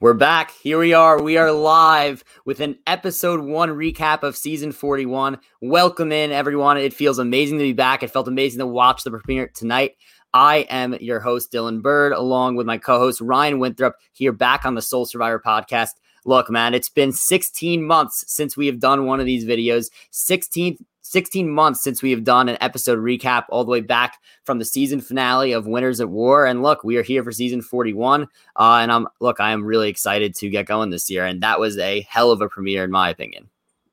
[0.00, 0.52] We're back.
[0.52, 1.20] Here we are.
[1.20, 5.38] We are live with an episode one recap of season 41.
[5.60, 6.76] Welcome in, everyone.
[6.76, 8.04] It feels amazing to be back.
[8.04, 9.96] It felt amazing to watch the premiere tonight.
[10.32, 14.64] I am your host, Dylan Bird, along with my co host, Ryan Winthrop, here back
[14.64, 15.94] on the Soul Survivor podcast.
[16.24, 19.90] Look, man, it's been 16 months since we have done one of these videos.
[20.12, 20.78] 16
[21.10, 24.64] 16 months since we have done an episode recap all the way back from the
[24.64, 26.44] season finale of Winners at War.
[26.44, 28.22] And look, we are here for season 41.
[28.22, 31.24] Uh, and I'm look, I am really excited to get going this year.
[31.24, 33.48] And that was a hell of a premiere, in my opinion.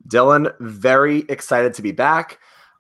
[0.08, 2.40] Dylan, very excited to be back.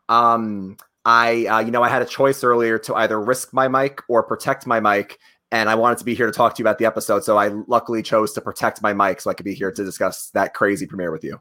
[0.09, 4.01] Um, I, uh, you know, I had a choice earlier to either risk my mic
[4.07, 5.19] or protect my mic,
[5.51, 7.23] and I wanted to be here to talk to you about the episode.
[7.23, 10.29] So I luckily chose to protect my mic so I could be here to discuss
[10.31, 11.39] that crazy premiere with you.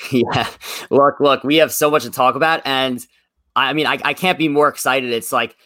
[0.10, 0.48] Yeah.
[0.90, 2.62] Look, look, we have so much to talk about.
[2.64, 3.04] And
[3.56, 5.10] I mean, I, I can't be more excited.
[5.10, 5.56] It's like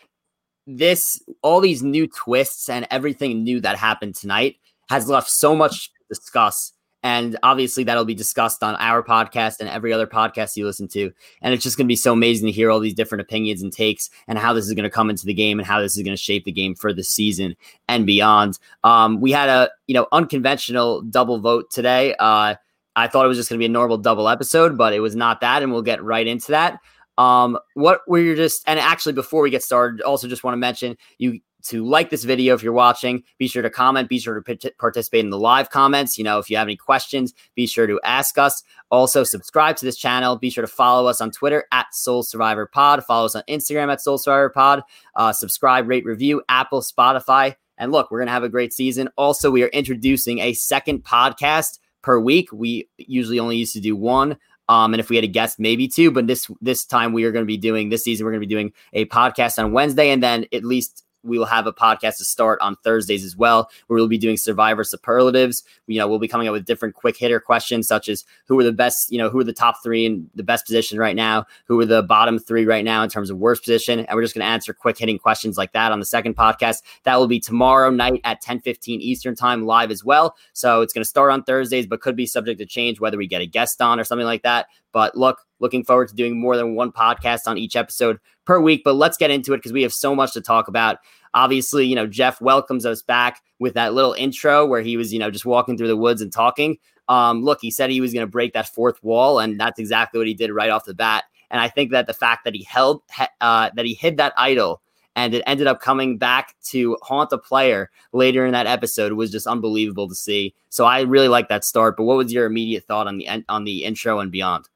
[0.66, 4.56] this, all these new twists and everything new that happened tonight
[4.88, 6.72] has left so much to discuss.
[7.02, 11.12] And obviously, that'll be discussed on our podcast and every other podcast you listen to.
[11.40, 13.72] And it's just going to be so amazing to hear all these different opinions and
[13.72, 16.02] takes and how this is going to come into the game and how this is
[16.02, 17.54] going to shape the game for the season
[17.86, 18.58] and beyond.
[18.82, 22.16] Um, we had a you know unconventional double vote today.
[22.18, 22.56] Uh,
[22.96, 25.14] I thought it was just going to be a normal double episode, but it was
[25.14, 26.80] not that, and we'll get right into that.
[27.18, 30.58] Um, what were you just and actually before we get started, also just want to
[30.58, 33.22] mention you to like this video if you're watching.
[33.38, 34.08] Be sure to comment.
[34.08, 36.16] Be sure to participate in the live comments.
[36.16, 38.62] You know, if you have any questions, be sure to ask us.
[38.90, 40.36] Also, subscribe to this channel.
[40.36, 43.04] Be sure to follow us on Twitter at Soul Survivor Pod.
[43.04, 44.82] Follow us on Instagram at Soul Survivor Pod.
[45.16, 47.56] Uh, subscribe, rate, review, Apple, Spotify.
[47.78, 49.08] And look, we're going to have a great season.
[49.16, 52.48] Also, we are introducing a second podcast per week.
[52.52, 54.38] We usually only used to do one.
[54.68, 56.12] Um, and if we had a guest, maybe two.
[56.12, 58.24] But this this time we are going to be doing this season.
[58.24, 61.46] We're going to be doing a podcast on Wednesday, and then at least we will
[61.46, 65.64] have a podcast to start on Thursdays as well, where we'll be doing survivor superlatives.
[65.86, 68.64] You know, we'll be coming up with different quick hitter questions, such as who are
[68.64, 71.44] the best, you know, who are the top three in the best position right now,
[71.66, 74.34] who are the bottom three right now in terms of worst position, and we're just
[74.34, 76.82] going to answer quick hitting questions like that on the second podcast.
[77.04, 80.36] That will be tomorrow night at 10 15 Eastern time live as well.
[80.52, 83.26] So it's going to start on Thursdays, but could be subject to change whether we
[83.26, 84.66] get a guest on or something like that.
[84.92, 88.82] But look, looking forward to doing more than one podcast on each episode per week.
[88.84, 90.98] But let's get into it because we have so much to talk about.
[91.36, 95.20] Obviously, you know, Jeff welcomes us back with that little intro where he was, you
[95.20, 96.78] know, just walking through the woods and talking.
[97.08, 100.18] Um, look, he said he was going to break that fourth wall, and that's exactly
[100.18, 101.24] what he did right off the bat.
[101.50, 103.02] And I think that the fact that he held
[103.40, 104.82] uh, that he hid that idol
[105.14, 109.30] and it ended up coming back to haunt the player later in that episode was
[109.30, 110.54] just unbelievable to see.
[110.68, 111.96] So I really like that start.
[111.96, 114.68] But what was your immediate thought on the on the intro and beyond?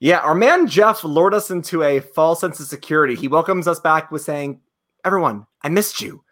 [0.00, 3.16] Yeah, our man Jeff lured us into a false sense of security.
[3.16, 4.60] He welcomes us back with saying,
[5.04, 6.22] Everyone, I missed you.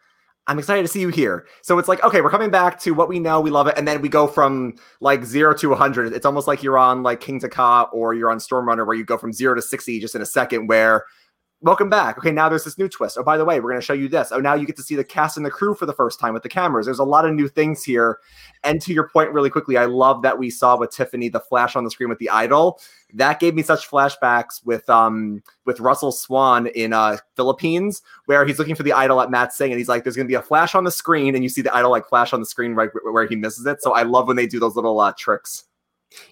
[0.49, 1.47] I'm excited to see you here.
[1.63, 3.87] So it's like, okay, we're coming back to what we know, we love it, and
[3.87, 6.13] then we go from like zero to 100.
[6.13, 9.19] It's almost like you're on like Kingda Ka or you're on Stormrunner, where you go
[9.19, 10.69] from zero to 60 just in a second.
[10.69, 11.05] Where
[11.67, 12.17] welcome back.
[12.17, 13.19] Okay, now there's this new twist.
[13.19, 14.31] Oh, by the way, we're going to show you this.
[14.31, 16.33] Oh, now you get to see the cast and the crew for the first time
[16.33, 16.87] with the cameras.
[16.87, 18.21] There's a lot of new things here.
[18.63, 21.75] And to your point, really quickly, I love that we saw with Tiffany the flash
[21.75, 22.81] on the screen with the idol.
[23.15, 28.59] That gave me such flashbacks with um with Russell Swan in uh Philippines, where he's
[28.59, 30.75] looking for the idol at Matsing, and he's like, "There's going to be a flash
[30.75, 33.27] on the screen," and you see the idol like flash on the screen right where
[33.27, 33.83] he misses it.
[33.83, 35.65] So I love when they do those little uh, tricks.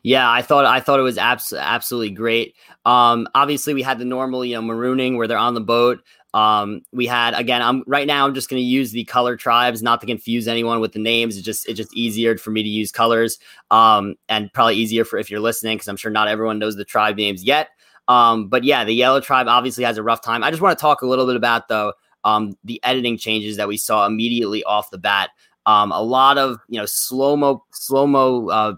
[0.03, 2.55] Yeah, I thought I thought it was abs- absolutely great.
[2.85, 6.01] Um, obviously, we had the normal, you know, marooning where they're on the boat.
[6.33, 7.63] Um, we had again.
[7.63, 8.27] I'm right now.
[8.27, 11.37] I'm just going to use the color tribes, not to confuse anyone with the names.
[11.37, 13.39] It's just it's just easier for me to use colors,
[13.71, 16.85] um, and probably easier for if you're listening because I'm sure not everyone knows the
[16.85, 17.71] tribe names yet.
[18.09, 20.43] Um, but yeah, the yellow tribe obviously has a rough time.
[20.43, 21.93] I just want to talk a little bit about though
[22.25, 25.31] um, the editing changes that we saw immediately off the bat.
[25.67, 28.75] Um, a lot of you know slow mo slow mo uh,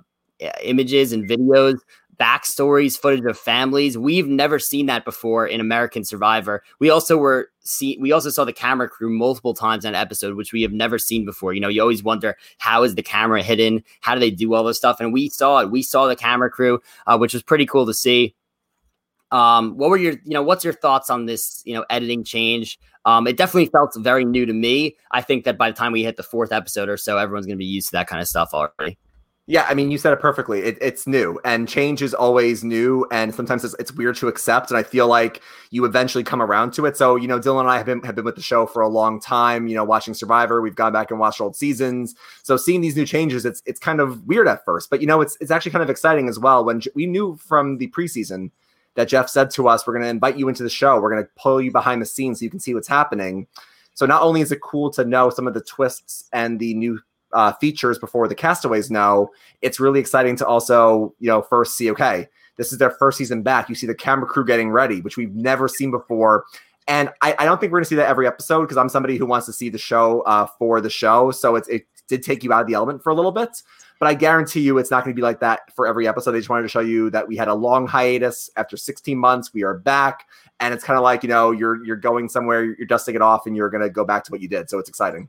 [0.62, 1.78] images and videos,
[2.18, 3.98] backstories, footage of families.
[3.98, 6.62] We've never seen that before in American Survivor.
[6.78, 10.36] We also were see we also saw the camera crew multiple times on an episode,
[10.36, 11.52] which we have never seen before.
[11.52, 13.82] You know, you always wonder how is the camera hidden?
[14.00, 15.00] How do they do all this stuff?
[15.00, 15.70] And we saw it.
[15.70, 18.34] We saw the camera crew, uh, which was pretty cool to see.
[19.32, 22.78] Um, what were your, you know, what's your thoughts on this, you know, editing change?
[23.04, 24.96] Um, it definitely felt very new to me.
[25.10, 27.56] I think that by the time we hit the fourth episode or so, everyone's going
[27.56, 28.98] to be used to that kind of stuff already.
[29.48, 30.58] Yeah, I mean, you said it perfectly.
[30.60, 34.72] It, it's new, and change is always new, and sometimes it's, it's weird to accept.
[34.72, 35.40] And I feel like
[35.70, 36.96] you eventually come around to it.
[36.96, 38.88] So, you know, Dylan and I have been have been with the show for a
[38.88, 39.68] long time.
[39.68, 42.16] You know, watching Survivor, we've gone back and watched old seasons.
[42.42, 45.20] So, seeing these new changes, it's it's kind of weird at first, but you know,
[45.20, 46.64] it's it's actually kind of exciting as well.
[46.64, 48.50] When we knew from the preseason
[48.96, 51.00] that Jeff said to us, "We're going to invite you into the show.
[51.00, 53.46] We're going to pull you behind the scenes so you can see what's happening."
[53.94, 56.98] So, not only is it cool to know some of the twists and the new
[57.32, 59.30] uh, features before the castaways know,
[59.62, 63.42] it's really exciting to also, you know, first see, okay, this is their first season
[63.42, 63.68] back.
[63.68, 66.44] You see the camera crew getting ready, which we've never seen before.
[66.88, 69.16] And I, I don't think we're going to see that every episode because I'm somebody
[69.16, 71.30] who wants to see the show uh, for the show.
[71.30, 73.62] So it's, it did take you out of the element for a little bit.
[73.98, 76.32] But I guarantee you it's not going to be like that for every episode.
[76.32, 79.52] They just wanted to show you that we had a long hiatus after 16 months.
[79.54, 80.26] We are back.
[80.60, 83.46] And it's kind of like, you know, you're you're going somewhere, you're dusting it off,
[83.46, 84.70] and you're gonna go back to what you did.
[84.70, 85.28] So it's exciting.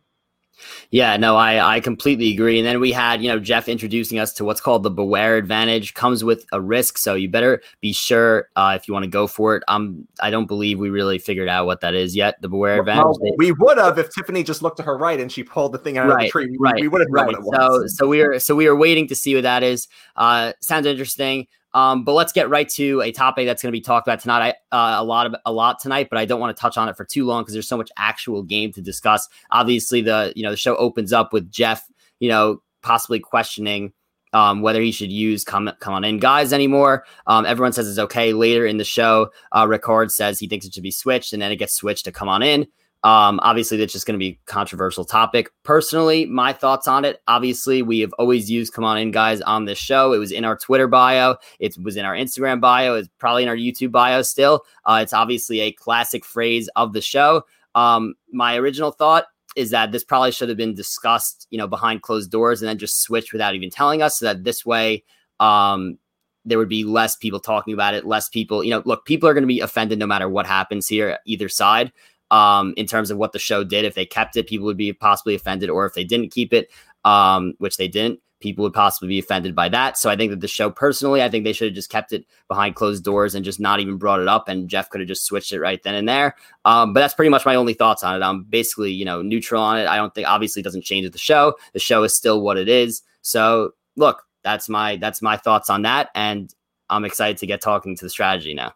[0.92, 2.60] Yeah, no, I, I completely agree.
[2.60, 5.94] And then we had, you know, Jeff introducing us to what's called the Beware Advantage.
[5.94, 9.28] Comes with a risk, so you better be sure uh, if you want to go
[9.28, 9.64] for it.
[9.68, 12.42] Um, I don't believe we really figured out what that is yet.
[12.42, 13.04] The Beware Advantage.
[13.20, 15.78] Well, we would have if Tiffany just looked to her right and she pulled the
[15.78, 16.48] thing out right, of the tree.
[16.50, 17.44] We, right, we would have known right.
[17.44, 17.98] what it was.
[17.98, 19.88] So, so we are so we are waiting to see what that is.
[20.16, 21.48] Uh, sounds interesting.
[21.74, 24.56] Um, but let's get right to a topic that's going to be talked about tonight.
[24.72, 26.90] I, uh, a lot of a lot tonight, but I don't want to touch on
[26.90, 29.28] it for too long because there's so much actual game to discuss.
[29.52, 31.88] Obviously, the you know the show opens up with Jeff,
[32.20, 33.94] you know, possibly questioning
[34.34, 37.06] um, whether he should use come come on in guys anymore.
[37.28, 38.34] Um, everyone says it's okay.
[38.34, 41.52] Later in the show, uh, Ricard says he thinks it should be switched, and then
[41.52, 42.68] it gets switched to come on in.
[43.08, 45.50] Um, obviously, that's just going to be a controversial topic.
[45.64, 47.22] Personally, my thoughts on it.
[47.30, 50.12] Obviously, we have always used "Come on in, guys" on this show.
[50.12, 51.38] It was in our Twitter bio.
[51.58, 52.96] It was in our Instagram bio.
[52.96, 54.66] It's probably in our YouTube bio still.
[54.84, 57.44] Uh, it's obviously a classic phrase of the show.
[57.76, 59.24] Um, my original thought
[59.56, 62.78] is that this probably should have been discussed, you know, behind closed doors and then
[62.78, 65.06] just switched without even telling us, so that this way,
[65.40, 65.98] um,
[66.44, 69.34] there would be less people talking about it, less people, you know, look, people are
[69.34, 71.94] going to be offended no matter what happens here, either side
[72.32, 73.86] um, in terms of what the show did.
[73.86, 76.70] If they kept it, people would be possibly offended, or if they didn't keep it,
[77.06, 79.98] um, which they didn't, people would possibly be offended by that.
[79.98, 82.26] So I think that the show, personally, I think they should have just kept it
[82.48, 84.48] behind closed doors and just not even brought it up.
[84.48, 86.36] And Jeff could have just switched it right then and there.
[86.66, 88.26] Um, but that's pretty much my only thoughts on it.
[88.26, 89.88] I'm basically, you know, neutral on it.
[89.88, 91.56] I don't think obviously doesn't change the show.
[91.74, 93.02] The show is still what it is.
[93.22, 96.10] So look, that's my that's my thoughts on that.
[96.14, 96.54] And
[96.90, 98.74] I'm excited to get talking to the strategy now.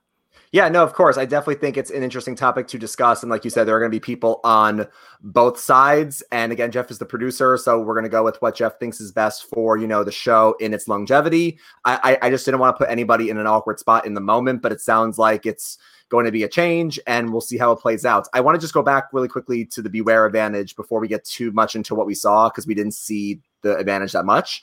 [0.53, 1.17] Yeah, no, of course.
[1.17, 3.23] I definitely think it's an interesting topic to discuss.
[3.23, 4.85] And like you said, there are going to be people on
[5.21, 6.21] both sides.
[6.29, 8.99] And again, Jeff is the producer, so we're going to go with what Jeff thinks
[8.99, 11.57] is best for you know the show in its longevity.
[11.85, 14.19] I, I, I just didn't want to put anybody in an awkward spot in the
[14.21, 15.77] moment, but it sounds like it's
[16.09, 18.27] going to be a change, and we'll see how it plays out.
[18.33, 21.23] I want to just go back really quickly to the Beware advantage before we get
[21.23, 24.61] too much into what we saw because we didn't see the advantage that much.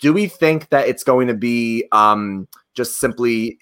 [0.00, 3.58] Do we think that it's going to be um, just simply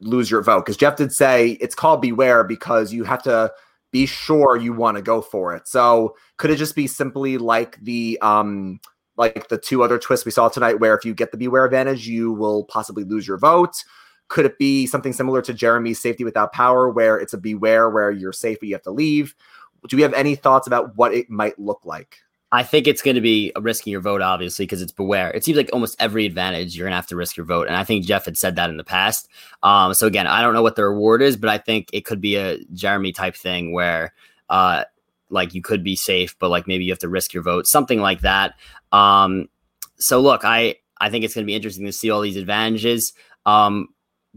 [0.00, 3.52] lose your vote because Jeff did say it's called beware because you have to
[3.90, 5.66] be sure you want to go for it.
[5.66, 8.80] So could it just be simply like the um
[9.16, 12.06] like the two other twists we saw tonight where if you get the beware advantage
[12.06, 13.82] you will possibly lose your vote?
[14.28, 18.10] Could it be something similar to Jeremy's safety without power where it's a beware where
[18.10, 19.34] you're safe but you have to leave?
[19.88, 22.18] Do we have any thoughts about what it might look like?
[22.50, 25.30] I think it's going to be risking your vote, obviously, because it's beware.
[25.30, 27.76] It seems like almost every advantage you're going to have to risk your vote, and
[27.76, 29.28] I think Jeff had said that in the past.
[29.62, 32.20] Um, so again, I don't know what the reward is, but I think it could
[32.20, 34.14] be a Jeremy type thing where,
[34.48, 34.84] uh,
[35.30, 38.00] like you could be safe, but like maybe you have to risk your vote, something
[38.00, 38.54] like that.
[38.92, 39.48] Um,
[39.98, 43.12] so look, I I think it's going to be interesting to see all these advantages.
[43.44, 43.88] Um,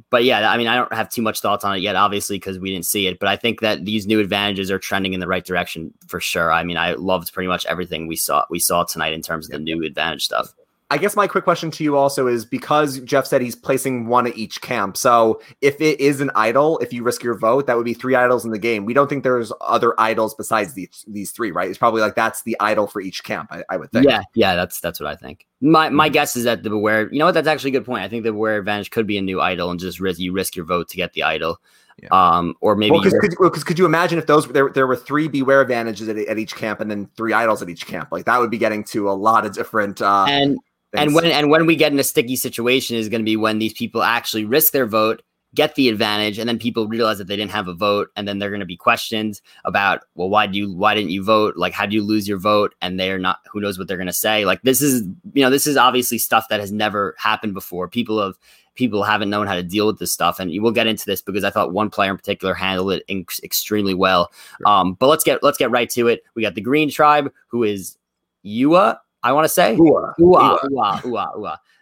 [0.09, 2.59] but yeah, I mean, I don't have too much thoughts on it yet, obviously, because
[2.59, 3.19] we didn't see it.
[3.19, 6.51] But I think that these new advantages are trending in the right direction for sure.
[6.51, 9.51] I mean, I loved pretty much everything we saw we saw tonight in terms of
[9.51, 10.53] the new advantage stuff.
[10.91, 14.27] I guess my quick question to you also is because Jeff said he's placing one
[14.27, 14.97] at each camp.
[14.97, 18.13] So if it is an idol, if you risk your vote, that would be three
[18.13, 18.83] idols in the game.
[18.83, 21.69] We don't think there's other idols besides these these three, right?
[21.69, 23.53] It's probably like that's the idol for each camp.
[23.53, 24.05] I, I would think.
[24.05, 25.47] Yeah, yeah, that's that's what I think.
[25.61, 26.13] My my mm-hmm.
[26.13, 27.09] guess is that the beware.
[27.09, 27.35] You know what?
[27.35, 28.03] That's actually a good point.
[28.03, 30.57] I think the beware advantage could be a new idol and just risk you risk
[30.57, 31.61] your vote to get the idol.
[32.01, 32.09] Yeah.
[32.11, 34.97] Um, or maybe because well, could, well, could you imagine if those there there were
[34.97, 38.09] three beware advantages at, at each camp and then three idols at each camp?
[38.11, 40.01] Like that would be getting to a lot of different.
[40.01, 40.57] Uh, and
[40.93, 43.59] and when and when we get in a sticky situation is going to be when
[43.59, 45.21] these people actually risk their vote,
[45.55, 48.39] get the advantage, and then people realize that they didn't have a vote, and then
[48.39, 51.55] they're going to be questioned about, well, why do you why didn't you vote?
[51.55, 52.75] Like, how do you lose your vote?
[52.81, 53.39] And they're not.
[53.51, 54.45] Who knows what they're going to say?
[54.45, 57.87] Like, this is you know this is obviously stuff that has never happened before.
[57.87, 58.35] People have
[58.75, 61.43] people haven't known how to deal with this stuff, and we'll get into this because
[61.43, 64.31] I thought one player in particular handled it in- extremely well.
[64.57, 64.67] Sure.
[64.67, 66.23] Um, but let's get let's get right to it.
[66.35, 67.97] We got the Green Tribe, who is
[68.45, 69.75] Yua I want to say.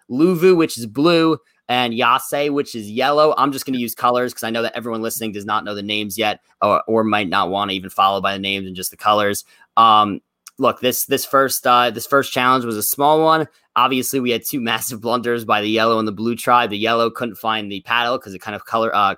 [0.10, 3.34] Luvu, which is blue, and Yase, which is yellow.
[3.38, 5.76] I'm just going to use colors because I know that everyone listening does not know
[5.76, 8.76] the names yet, or, or might not want to even follow by the names and
[8.76, 9.46] just the colors.
[9.78, 10.22] Um,
[10.58, 13.48] look, this this first uh, this first challenge was a small one.
[13.76, 16.72] Obviously, we had two massive blunders by the yellow and the blue tribe.
[16.72, 19.16] The yellow couldn't find the paddle because it kind of color uh,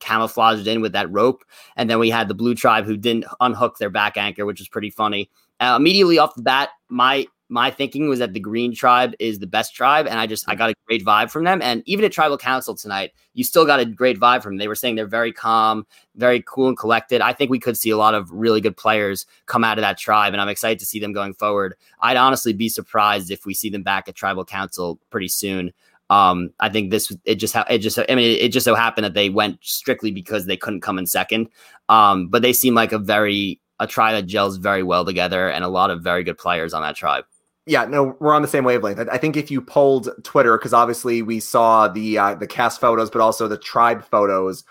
[0.00, 1.44] camouflaged in with that rope,
[1.76, 4.68] and then we had the blue tribe who didn't unhook their back anchor, which was
[4.68, 5.30] pretty funny.
[5.60, 9.46] Uh, immediately off the bat, my my thinking was that the Green Tribe is the
[9.46, 11.60] best tribe, and I just I got a great vibe from them.
[11.60, 14.58] And even at Tribal Council tonight, you still got a great vibe from them.
[14.58, 17.20] They were saying they're very calm, very cool and collected.
[17.20, 19.98] I think we could see a lot of really good players come out of that
[19.98, 21.74] tribe, and I'm excited to see them going forward.
[22.00, 25.72] I'd honestly be surprised if we see them back at Tribal Council pretty soon.
[26.08, 28.74] Um, I think this it just ha- it just I mean it, it, just so
[28.74, 31.48] happened that they went strictly because they couldn't come in second.
[31.90, 35.64] Um, but they seem like a very a tribe that gels very well together and
[35.64, 37.24] a lot of very good players on that tribe.
[37.64, 39.08] Yeah, no, we're on the same wavelength.
[39.10, 43.08] I think if you polled Twitter, because obviously we saw the uh, the cast photos,
[43.08, 44.64] but also the tribe photos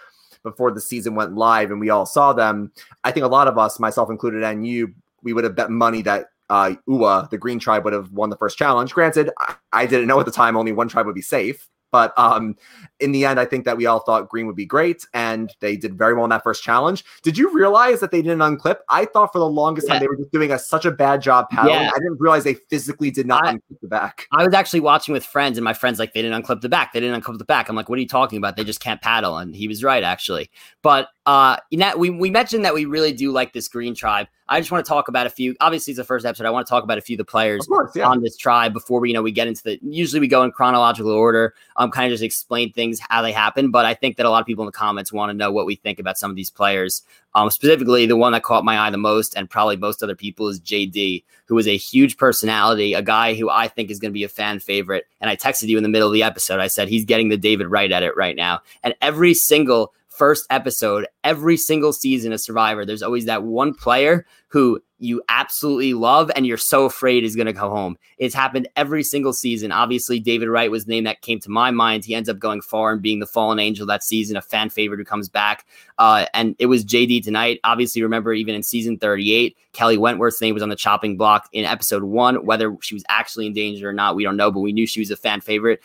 [0.43, 2.71] before the season went live, and we all saw them.
[3.03, 4.93] I think a lot of us, myself included, and you,
[5.23, 8.37] we would have bet money that uh, Ua, the Green Tribe, would have won the
[8.37, 8.93] first challenge.
[8.93, 12.17] Granted, I, I didn't know at the time only one tribe would be safe, but
[12.17, 12.55] um,
[12.99, 15.75] in the end, I think that we all thought Green would be great, and they
[15.75, 17.03] did very well in that first challenge.
[17.21, 18.77] Did you realize that they didn't unclip?
[18.89, 19.93] I thought for the longest yeah.
[19.93, 21.75] time they were just doing a, such a bad job paddling.
[21.75, 21.91] Yeah.
[21.93, 24.27] I didn't realize they physically did not I, unclip the back.
[24.31, 26.93] I was actually watching with friends, and my friends like they didn't unclip the back.
[26.93, 27.69] They didn't unclip the back.
[27.69, 28.55] I'm like, what are you talking about?
[28.55, 30.49] They just can't paddle, and he was right actually.
[30.81, 34.27] But uh, you know, we we mentioned that we really do like this Green Tribe.
[34.49, 35.55] I just want to talk about a few.
[35.61, 36.47] Obviously, it's the first episode.
[36.47, 38.07] I want to talk about a few of the players of course, yeah.
[38.07, 39.79] on this tribe before we, you know, we get into the.
[39.83, 41.53] Usually, we go in chronological order.
[41.77, 43.69] Um, kind of just explain things how they happen.
[43.69, 45.67] But I think that a lot of people in the comments want to know what
[45.67, 47.03] we think about some of these players.
[47.35, 50.47] Um, specifically, the one that caught my eye the most, and probably most other people,
[50.47, 54.13] is JD, who is a huge personality, a guy who I think is going to
[54.13, 55.05] be a fan favorite.
[55.21, 56.59] And I texted you in the middle of the episode.
[56.59, 61.07] I said he's getting the David Wright edit right now, and every single first episode,
[61.23, 66.45] every single season of Survivor, there's always that one player who you absolutely love and
[66.45, 67.97] you're so afraid is going to go home.
[68.19, 69.71] It's happened every single season.
[69.71, 72.05] Obviously, David Wright was the name that came to my mind.
[72.05, 74.99] He ends up going far and being the fallen angel that season, a fan favorite
[74.99, 75.65] who comes back.
[75.97, 77.59] Uh, and it was JD tonight.
[77.63, 81.65] Obviously, remember even in season 38, Kelly Wentworth's name was on the chopping block in
[81.65, 82.45] episode one.
[82.45, 85.01] Whether she was actually in danger or not, we don't know, but we knew she
[85.01, 85.81] was a fan favorite.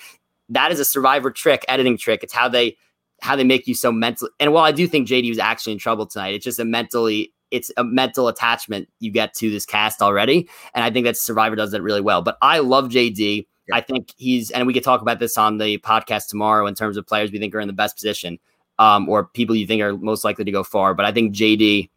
[0.51, 2.23] That is a survivor trick, editing trick.
[2.23, 2.77] It's how they
[3.23, 4.29] how they make you so mental.
[4.41, 7.33] And while I do think JD was actually in trouble tonight, it's just a mentally
[7.51, 10.49] it's a mental attachment you get to this cast already.
[10.75, 12.23] And I think that Survivor does that really well.
[12.23, 13.47] But I love JD.
[13.69, 13.77] Yeah.
[13.77, 16.97] I think he's, and we could talk about this on the podcast tomorrow in terms
[16.97, 18.39] of players we think are in the best position
[18.79, 20.95] um, or people you think are most likely to go far.
[20.95, 21.89] But I think JD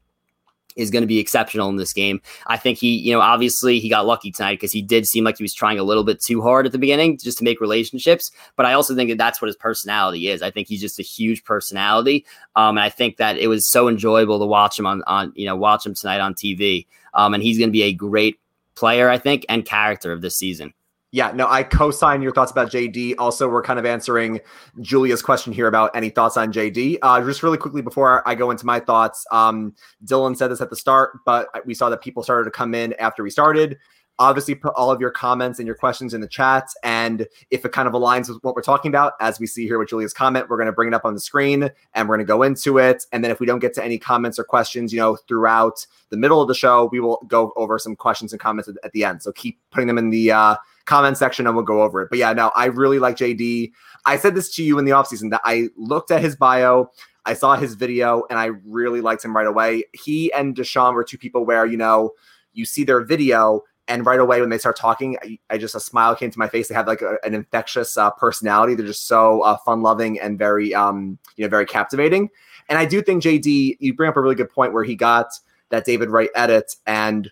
[0.79, 2.21] is going to be exceptional in this game.
[2.47, 5.37] I think he, you know, obviously he got lucky tonight because he did seem like
[5.37, 8.31] he was trying a little bit too hard at the beginning just to make relationships.
[8.55, 10.41] But I also think that that's what his personality is.
[10.41, 13.87] I think he's just a huge personality, um, and I think that it was so
[13.87, 16.85] enjoyable to watch him on, on you know, watch him tonight on TV.
[17.13, 18.39] Um, and he's going to be a great
[18.75, 20.73] player, I think, and character of this season.
[21.11, 23.15] Yeah, no, I co-sign your thoughts about JD.
[23.17, 24.39] Also, we're kind of answering
[24.79, 26.99] Julia's question here about any thoughts on JD.
[27.01, 29.73] Uh, just really quickly before I go into my thoughts, um,
[30.05, 32.93] Dylan said this at the start, but we saw that people started to come in
[32.93, 33.79] after we started.
[34.19, 37.71] Obviously, put all of your comments and your questions in the chat, and if it
[37.71, 40.49] kind of aligns with what we're talking about, as we see here with Julia's comment,
[40.49, 42.77] we're going to bring it up on the screen and we're going to go into
[42.77, 43.05] it.
[43.11, 46.17] And then if we don't get to any comments or questions, you know, throughout the
[46.17, 49.23] middle of the show, we will go over some questions and comments at, the end.
[49.23, 52.09] So keep putting them in the uh, comment section and we'll go over it.
[52.09, 53.71] But yeah, no, I really like JD.
[54.05, 56.91] I said this to you in the offseason that I looked at his bio,
[57.25, 59.83] I saw his video, and I really liked him right away.
[59.93, 62.11] He and Deshawn were two people where, you know,
[62.53, 65.79] you see their video and right away when they start talking I, I, just a
[65.79, 69.07] smile came to my face they have like a, an infectious uh, personality they're just
[69.07, 72.29] so uh, fun loving and very um you know very captivating
[72.69, 75.27] and i do think jd you bring up a really good point where he got
[75.69, 77.31] that david wright edit and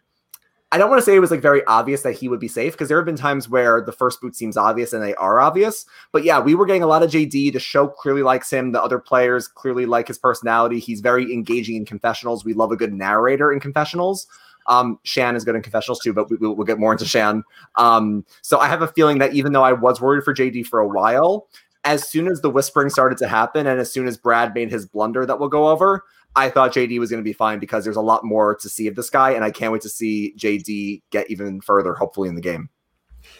[0.69, 2.73] I don't want to say it was like very obvious that he would be safe
[2.73, 5.85] because there have been times where the first boot seems obvious and they are obvious.
[6.11, 7.53] But yeah, we were getting a lot of JD.
[7.53, 8.73] The show clearly likes him.
[8.73, 10.79] The other players clearly like his personality.
[10.79, 12.43] He's very engaging in confessionals.
[12.43, 14.27] We love a good narrator in confessionals.
[14.67, 17.43] Um, Shan is good in confessionals too, but we, will we'll get more into Shan.
[17.75, 20.79] Um, so I have a feeling that even though I was worried for JD for
[20.79, 21.47] a while,
[21.83, 24.86] as soon as the whispering started to happen and as soon as Brad made his
[24.86, 26.03] blunder that we'll go over,
[26.36, 28.88] I thought JD was going to be fine because there's a lot more to see
[28.88, 32.36] of this guy, and I can't wait to see JD get even further, hopefully, in
[32.36, 32.69] the game.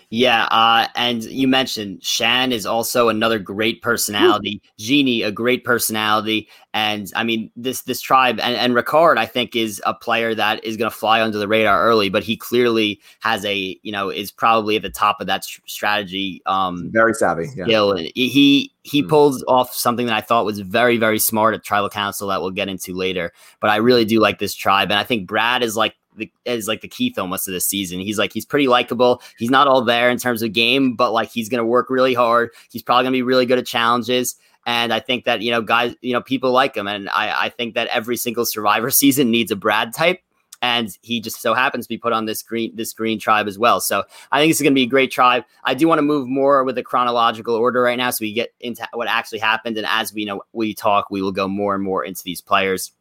[0.10, 4.62] Yeah, uh, and you mentioned Shan is also another great personality.
[4.64, 4.70] Ooh.
[4.78, 9.54] Genie, a great personality, and I mean this this tribe and, and Ricard, I think,
[9.54, 13.02] is a player that is going to fly under the radar early, but he clearly
[13.20, 16.42] has a you know is probably at the top of that strategy.
[16.46, 17.48] Um, very savvy.
[17.48, 18.00] Skill.
[18.00, 18.10] Yeah.
[18.16, 19.10] He he mm.
[19.10, 22.52] pulls off something that I thought was very very smart at Tribal Council that we'll
[22.52, 23.34] get into later.
[23.60, 26.68] But I really do like this tribe, and I think Brad is like the, is
[26.68, 28.00] like the Keith almost of the season.
[28.00, 29.22] He's like he's pretty likable.
[29.38, 32.14] He's not all there in terms of game, but like he's going to work really
[32.14, 32.50] hard.
[32.70, 34.36] He's probably going to be really good at challenges.
[34.66, 37.50] And I think that you know guys, you know people like him, and I I
[37.50, 40.20] think that every single Survivor season needs a Brad type.
[40.62, 43.58] and he just so happens to be put on this green this green tribe as
[43.60, 43.80] well.
[43.80, 45.44] So I think this is going to be a great tribe.
[45.64, 48.50] I do want to move more with a chronological order right now, so we get
[48.60, 51.84] into what actually happened, and as we know we talk, we will go more and
[51.84, 52.92] more into these players.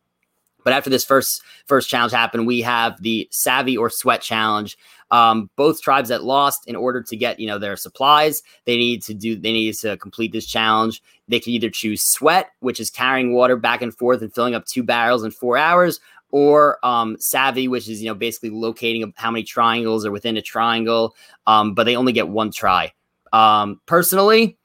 [0.67, 4.77] But after this first first challenge happened, we have the Savvy or Sweat challenge.
[5.13, 9.01] Um, both tribes that lost, in order to get you know their supplies, they need
[9.05, 11.05] to do they need to complete this challenge.
[11.29, 14.65] They can either choose Sweat, which is carrying water back and forth and filling up
[14.65, 16.01] two barrels in four hours,
[16.33, 20.43] or um, Savvy, which is you know basically locating how many triangles are within a
[20.43, 21.15] triangle.
[21.47, 22.93] Um, but they only get one try.
[23.33, 24.59] Um, personally,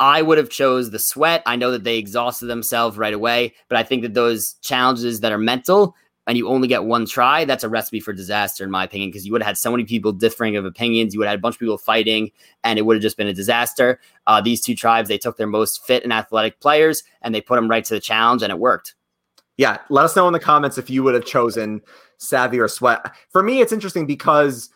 [0.00, 1.42] I would have chose the sweat.
[1.46, 5.32] I know that they exhausted themselves right away, but I think that those challenges that
[5.32, 5.96] are mental
[6.28, 9.24] and you only get one try, that's a recipe for disaster, in my opinion, because
[9.24, 11.14] you would have had so many people differing of opinions.
[11.14, 12.30] You would have had a bunch of people fighting,
[12.62, 13.98] and it would have just been a disaster.
[14.26, 17.56] Uh, these two tribes, they took their most fit and athletic players, and they put
[17.56, 18.94] them right to the challenge, and it worked.
[19.56, 21.80] Yeah, let us know in the comments if you would have chosen
[22.18, 23.10] Savvy or Sweat.
[23.30, 24.68] For me, it's interesting because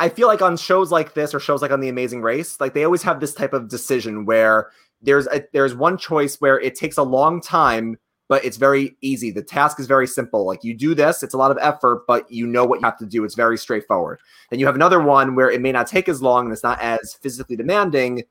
[0.00, 2.72] I feel like on shows like this or shows like on The Amazing Race, like
[2.72, 4.70] they always have this type of decision where
[5.02, 9.30] there's a, there's one choice where it takes a long time, but it's very easy.
[9.30, 10.46] The task is very simple.
[10.46, 12.98] Like you do this, it's a lot of effort, but you know what you have
[12.98, 13.24] to do.
[13.24, 14.20] It's very straightforward.
[14.48, 16.80] Then you have another one where it may not take as long and it's not
[16.80, 18.22] as physically demanding,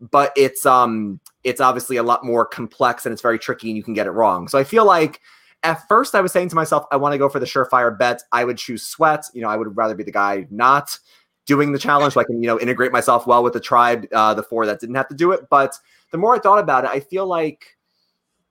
[0.00, 3.82] but it's um it's obviously a lot more complex and it's very tricky and you
[3.82, 4.46] can get it wrong.
[4.46, 5.20] So I feel like
[5.62, 8.22] at first, I was saying to myself, I want to go for the surefire bet.
[8.32, 9.24] I would choose sweat.
[9.34, 10.98] You know, I would rather be the guy not
[11.46, 14.34] doing the challenge so I can, you know, integrate myself well with the tribe, uh,
[14.34, 15.48] the four that didn't have to do it.
[15.50, 15.74] But
[16.12, 17.76] the more I thought about it, I feel like,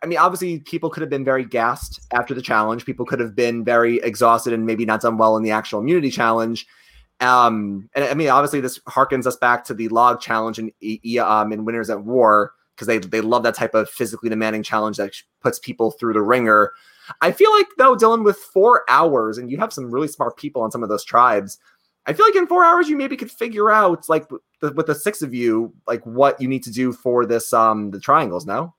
[0.03, 2.85] I mean, obviously, people could have been very gassed after the challenge.
[2.85, 6.11] People could have been very exhausted and maybe not done well in the actual immunity
[6.11, 6.67] challenge.
[7.19, 10.71] Um, and I mean, obviously, this harkens us back to the log challenge in,
[11.19, 14.97] um, in Winners at War because they, they love that type of physically demanding challenge
[14.97, 16.73] that puts people through the ringer.
[17.21, 20.61] I feel like though, Dylan, with four hours, and you have some really smart people
[20.61, 21.57] on some of those tribes.
[22.05, 24.29] I feel like in four hours you maybe could figure out like
[24.61, 27.91] the, with the six of you like what you need to do for this um
[27.91, 28.45] the triangles.
[28.45, 28.73] No.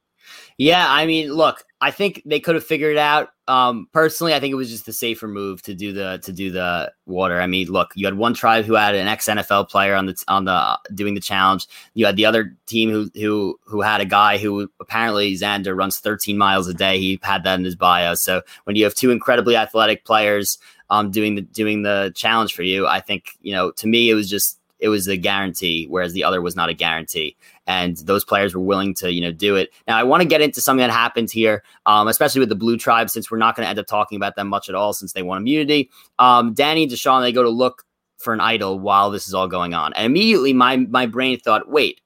[0.58, 3.28] Yeah, I mean, look, I think they could have figured it out.
[3.46, 6.50] Um, personally, I think it was just the safer move to do the to do
[6.50, 7.40] the water.
[7.40, 10.24] I mean, look, you had one tribe who had an ex NFL player on the
[10.26, 11.66] on the doing the challenge.
[11.94, 15.98] You had the other team who who who had a guy who apparently Xander runs
[15.98, 16.98] 13 miles a day.
[16.98, 18.14] He had that in his bio.
[18.14, 20.58] So when you have two incredibly athletic players
[20.90, 24.14] um doing the doing the challenge for you, I think you know to me it
[24.14, 27.36] was just it was a guarantee, whereas the other was not a guarantee.
[27.66, 29.70] And those players were willing to, you know, do it.
[29.86, 32.76] Now, I want to get into something that happened here, um, especially with the Blue
[32.76, 35.12] Tribe, since we're not going to end up talking about them much at all, since
[35.12, 35.90] they won immunity.
[36.18, 37.84] Um, Danny and Deshawn, they go to look
[38.18, 41.68] for an idol while this is all going on, and immediately my my brain thought,
[41.68, 42.00] wait,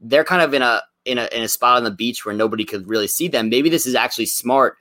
[0.00, 2.64] they're kind of in a in a in a spot on the beach where nobody
[2.64, 3.48] could really see them.
[3.48, 4.76] Maybe this is actually smart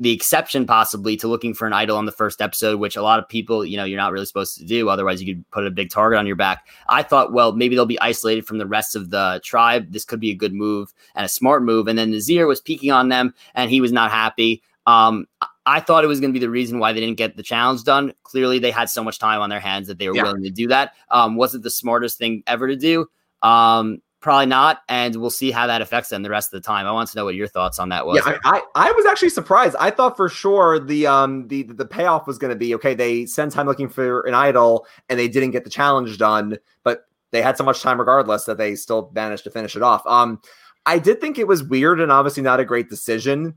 [0.00, 3.18] the exception possibly to looking for an idol on the first episode, which a lot
[3.18, 4.88] of people, you know, you're not really supposed to do.
[4.88, 6.68] Otherwise, you could put a big target on your back.
[6.88, 9.90] I thought, well, maybe they'll be isolated from the rest of the tribe.
[9.90, 11.88] This could be a good move and a smart move.
[11.88, 14.62] And then Nazir was peeking on them and he was not happy.
[14.86, 15.26] Um,
[15.66, 17.84] I thought it was going to be the reason why they didn't get the challenge
[17.84, 18.14] done.
[18.22, 20.22] Clearly, they had so much time on their hands that they were yeah.
[20.22, 20.94] willing to do that.
[21.10, 23.06] Um, was it the smartest thing ever to do?
[23.42, 26.86] Um, Probably not, and we'll see how that affects them the rest of the time.
[26.86, 28.16] I want to know what your thoughts on that was.
[28.16, 29.76] Yeah, I, I, I was actually surprised.
[29.78, 32.94] I thought for sure the um the the payoff was going to be okay.
[32.94, 37.04] They spent time looking for an idol, and they didn't get the challenge done, but
[37.30, 40.04] they had so much time regardless that they still managed to finish it off.
[40.04, 40.40] Um,
[40.84, 43.54] I did think it was weird and obviously not a great decision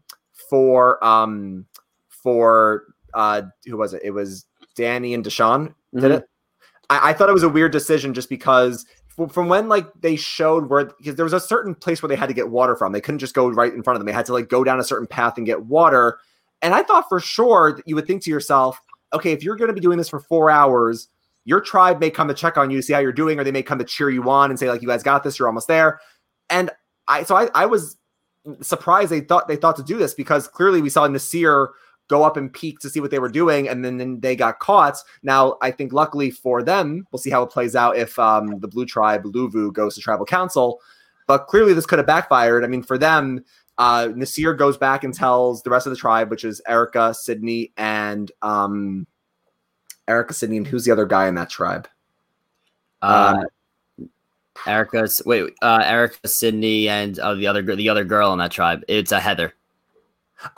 [0.50, 1.66] for um
[2.10, 2.84] for
[3.16, 4.02] uh who was it?
[4.04, 4.46] It was
[4.76, 6.12] Danny and Deshawn did mm-hmm.
[6.12, 6.30] it.
[6.92, 8.86] I, I thought it was a weird decision just because
[9.32, 12.28] from when like they showed where because there was a certain place where they had
[12.28, 12.92] to get water from.
[12.92, 14.06] They couldn't just go right in front of them.
[14.06, 16.20] They had to like go down a certain path and get water.
[16.62, 18.80] And I thought for sure that you would think to yourself,
[19.14, 21.10] okay, if you're going to be doing this for four hours,
[21.44, 23.52] your tribe may come to check on you to see how you're doing, or they
[23.52, 25.40] may come to cheer you on and say like, "You guys got this.
[25.40, 26.00] You're almost there."
[26.50, 26.70] And
[27.08, 27.98] I so I, I was
[28.62, 31.70] surprised they thought they thought to do this because clearly we saw Naseer
[32.12, 34.60] go up and peek to see what they were doing, and then, then they got
[34.60, 34.98] caught.
[35.24, 38.68] Now, I think luckily for them, we'll see how it plays out if um, the
[38.68, 40.82] Blue Tribe, Luvu, goes to Tribal Council.
[41.26, 42.66] But clearly, this could have backfired.
[42.66, 43.46] I mean, for them,
[43.78, 47.72] uh, Naseer goes back and tells the rest of the tribe, which is Erika, Sydney,
[47.78, 49.08] and um,
[50.10, 51.88] Erika, Sydney, and who's the other guy in that tribe?
[53.02, 53.46] Uh,
[53.98, 54.06] uh
[54.68, 58.84] Erika, wait, uh, Erika, Sydney, and uh, the other the other girl in that tribe.
[58.90, 59.54] It's a uh, Heather.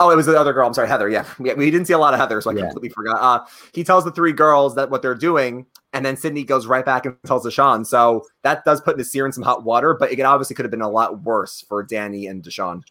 [0.00, 0.66] Oh, it was the other girl.
[0.66, 1.08] I'm sorry, Heather.
[1.08, 2.62] Yeah, we, we didn't see a lot of Heather, so I yeah.
[2.62, 3.16] completely forgot.
[3.20, 6.84] Uh, he tells the three girls that what they're doing, and then Sydney goes right
[6.84, 7.86] back and tells Deshawn.
[7.86, 10.80] So that does put Naseer in some hot water, but it obviously could have been
[10.80, 12.82] a lot worse for Danny and Deshawn.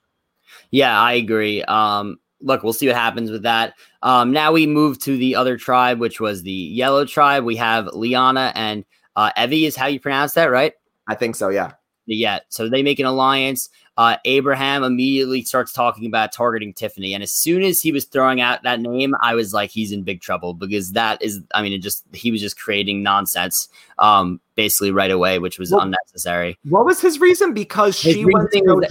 [0.71, 1.63] Yeah, I agree.
[1.63, 3.73] Um, look, we'll see what happens with that.
[4.01, 7.43] Um, now we move to the other tribe, which was the Yellow Tribe.
[7.43, 10.73] We have Liana and uh, Evvie, is how you pronounce that, right?
[11.07, 11.49] I think so.
[11.49, 11.73] Yeah.
[12.05, 12.39] Yeah.
[12.49, 13.69] So they make an alliance.
[13.95, 17.13] Uh, Abraham immediately starts talking about targeting Tiffany.
[17.13, 20.01] And as soon as he was throwing out that name, I was like, he's in
[20.01, 24.41] big trouble because that is, I mean, it just, he was just creating nonsense um,
[24.55, 26.57] basically right away, which was well, unnecessary.
[26.63, 27.53] What was his reason?
[27.53, 28.87] Because his she went to go ju-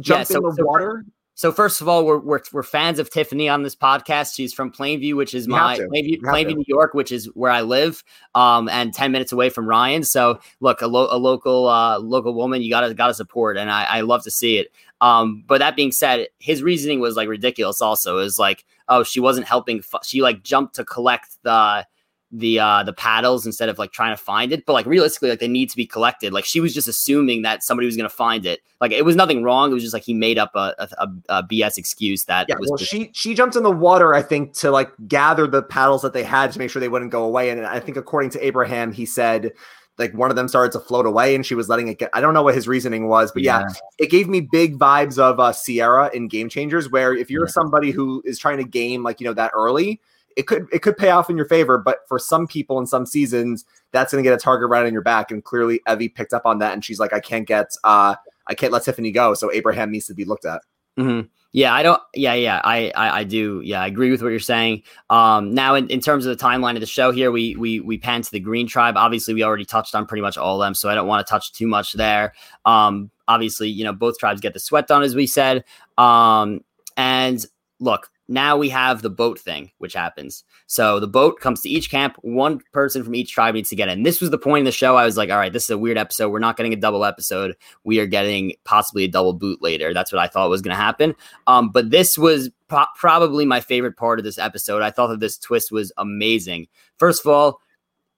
[0.00, 1.04] jump yeah, so, in the so water?
[1.38, 4.34] So first of all, we're, we're, we're fans of Tiffany on this podcast.
[4.34, 8.02] She's from Plainview, which is my Plainview, Plainview New York, which is where I live,
[8.34, 10.02] um, and ten minutes away from Ryan.
[10.02, 13.84] So look, a, lo- a local uh, local woman, you gotta gotta support, and I,
[13.84, 14.72] I love to see it.
[15.00, 17.80] Um, but that being said, his reasoning was like ridiculous.
[17.80, 19.78] Also, is like, oh, she wasn't helping.
[19.78, 21.86] F- she like jumped to collect the
[22.30, 25.40] the uh the paddles instead of like trying to find it but like realistically like
[25.40, 26.32] they need to be collected.
[26.32, 28.60] Like she was just assuming that somebody was going to find it.
[28.80, 31.42] Like it was nothing wrong it was just like he made up a, a, a
[31.42, 34.52] bs excuse that yeah, was well just- she she jumped in the water i think
[34.54, 37.50] to like gather the paddles that they had to make sure they wouldn't go away
[37.50, 39.52] and i think according to abraham he said
[39.98, 42.20] like one of them started to float away and she was letting it get i
[42.20, 43.74] don't know what his reasoning was but yeah, yeah.
[43.98, 47.52] it gave me big vibes of uh sierra in game changers where if you're yeah.
[47.52, 50.00] somebody who is trying to game like you know that early
[50.38, 53.04] it could it could pay off in your favor, but for some people in some
[53.04, 55.32] seasons, that's going to get a target right on your back.
[55.32, 58.14] And clearly, Evvie picked up on that, and she's like, I can't get, uh,
[58.46, 59.34] I can't let Tiffany go.
[59.34, 60.62] So Abraham needs to be looked at.
[60.96, 61.26] Mm-hmm.
[61.50, 62.00] Yeah, I don't.
[62.14, 63.62] Yeah, yeah, I, I, I, do.
[63.64, 64.84] Yeah, I agree with what you're saying.
[65.10, 67.98] Um, now in, in terms of the timeline of the show here, we we we
[67.98, 68.96] pan to the Green Tribe.
[68.96, 71.28] Obviously, we already touched on pretty much all of them, so I don't want to
[71.28, 72.32] touch too much there.
[72.64, 75.64] Um, obviously, you know, both tribes get the sweat done, as we said.
[75.96, 76.62] Um,
[76.96, 77.44] and
[77.80, 80.44] look, now we have the boat thing, which happens.
[80.66, 82.16] So the boat comes to each camp.
[82.20, 84.02] One person from each tribe needs to get in.
[84.02, 84.96] This was the point in the show.
[84.96, 86.28] I was like, all right, this is a weird episode.
[86.28, 87.56] We're not getting a double episode.
[87.84, 89.94] We are getting possibly a double boot later.
[89.94, 91.14] That's what I thought was going to happen.
[91.46, 94.82] Um, but this was pro- probably my favorite part of this episode.
[94.82, 96.68] I thought that this twist was amazing.
[96.98, 97.60] First of all,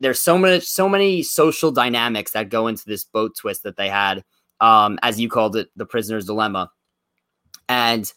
[0.00, 3.88] there's so many, so many social dynamics that go into this boat twist that they
[3.88, 4.24] had,
[4.60, 6.70] um, as you called it, the prisoner's dilemma.
[7.68, 8.12] And,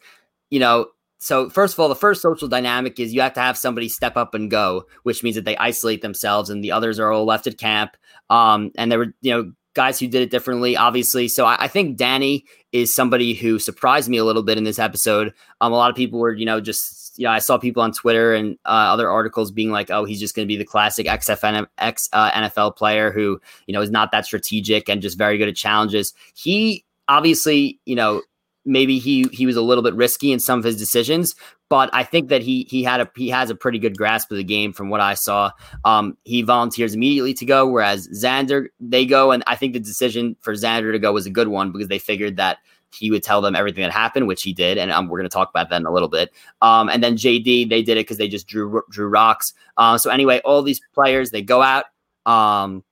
[0.50, 0.86] you know,
[1.24, 4.14] so first of all, the first social dynamic is you have to have somebody step
[4.14, 7.46] up and go, which means that they isolate themselves and the others are all left
[7.46, 7.96] at camp.
[8.28, 11.28] Um, and there were, you know, guys who did it differently, obviously.
[11.28, 14.78] So I, I, think Danny is somebody who surprised me a little bit in this
[14.78, 15.32] episode.
[15.62, 17.92] Um, a lot of people were, you know, just you know, I saw people on
[17.92, 21.06] Twitter and uh, other articles being like, "Oh, he's just going to be the classic
[21.06, 25.38] XFN X uh, NFL player who, you know, is not that strategic and just very
[25.38, 28.22] good at challenges." He obviously, you know,
[28.64, 31.34] maybe he he was a little bit risky in some of his decisions,
[31.68, 34.36] but I think that he he had a he has a pretty good grasp of
[34.36, 35.50] the game from what I saw.
[35.84, 40.36] Um, he volunteers immediately to go, whereas Xander they go, and I think the decision
[40.40, 42.58] for Xander to go was a good one because they figured that
[42.92, 45.34] he would tell them everything that happened, which he did, and um, we're going to
[45.34, 46.32] talk about that in a little bit.
[46.62, 49.52] Um, and then JD they did it because they just drew drew rocks.
[49.76, 51.86] Uh, so anyway, all these players they go out.
[52.26, 52.84] Um,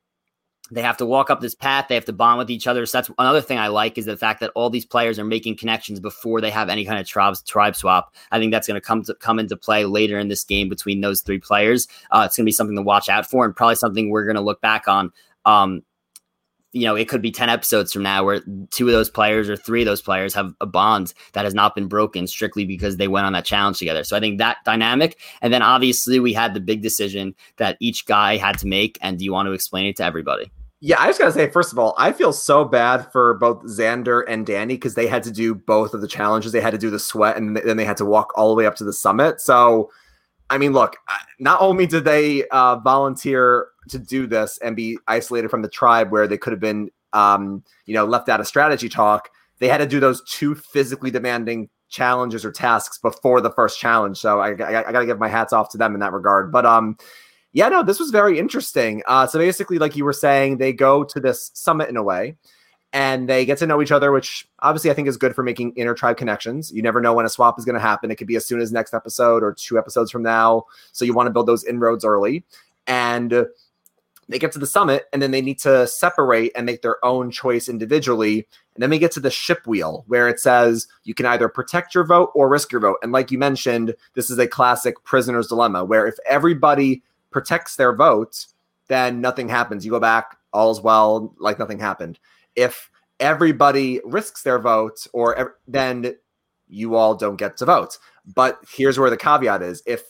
[0.72, 1.87] they have to walk up this path.
[1.88, 2.87] They have to bond with each other.
[2.87, 5.58] So that's another thing I like is the fact that all these players are making
[5.58, 8.14] connections before they have any kind of tribe tribe swap.
[8.30, 11.02] I think that's going to come to come into play later in this game between
[11.02, 11.87] those three players.
[12.11, 14.37] Uh, it's going to be something to watch out for, and probably something we're going
[14.37, 15.12] to look back on.
[15.44, 15.82] Um,
[16.74, 19.56] you know, it could be 10 episodes from now where two of those players or
[19.56, 23.08] three of those players have a bond that has not been broken strictly because they
[23.08, 24.04] went on that challenge together.
[24.04, 25.18] So I think that dynamic.
[25.42, 28.96] And then obviously we had the big decision that each guy had to make.
[29.02, 30.50] And do you want to explain it to everybody?
[30.84, 34.24] Yeah, I just gotta say, first of all, I feel so bad for both Xander
[34.26, 36.50] and Danny because they had to do both of the challenges.
[36.50, 38.66] They had to do the sweat, and then they had to walk all the way
[38.66, 39.40] up to the summit.
[39.40, 39.92] So,
[40.50, 40.96] I mean, look,
[41.38, 46.10] not only did they uh, volunteer to do this and be isolated from the tribe
[46.10, 49.28] where they could have been, um, you know, left out of strategy talk,
[49.60, 54.18] they had to do those two physically demanding challenges or tasks before the first challenge.
[54.18, 56.50] So I, I, I got to give my hats off to them in that regard.
[56.50, 56.96] But um,
[57.52, 59.02] yeah, no, this was very interesting.
[59.06, 62.36] Uh, so basically, like you were saying, they go to this summit in a way
[62.92, 65.72] and they get to know each other, which obviously I think is good for making
[65.76, 66.70] inner tribe connections.
[66.72, 68.10] You never know when a swap is going to happen.
[68.10, 70.64] It could be as soon as next episode or two episodes from now.
[70.92, 72.44] So you want to build those inroads early.
[72.86, 73.46] And
[74.28, 77.30] they get to the summit and then they need to separate and make their own
[77.30, 78.46] choice individually.
[78.74, 81.94] And then we get to the ship wheel where it says you can either protect
[81.94, 82.96] your vote or risk your vote.
[83.02, 87.94] And like you mentioned, this is a classic prisoner's dilemma where if everybody protects their
[87.94, 88.46] vote,
[88.88, 89.84] then nothing happens.
[89.84, 92.18] You go back, all's well, like nothing happened.
[92.56, 92.90] If
[93.20, 96.14] everybody risks their vote, or then
[96.68, 97.98] you all don't get to vote.
[98.34, 100.02] But here's where the caveat is: if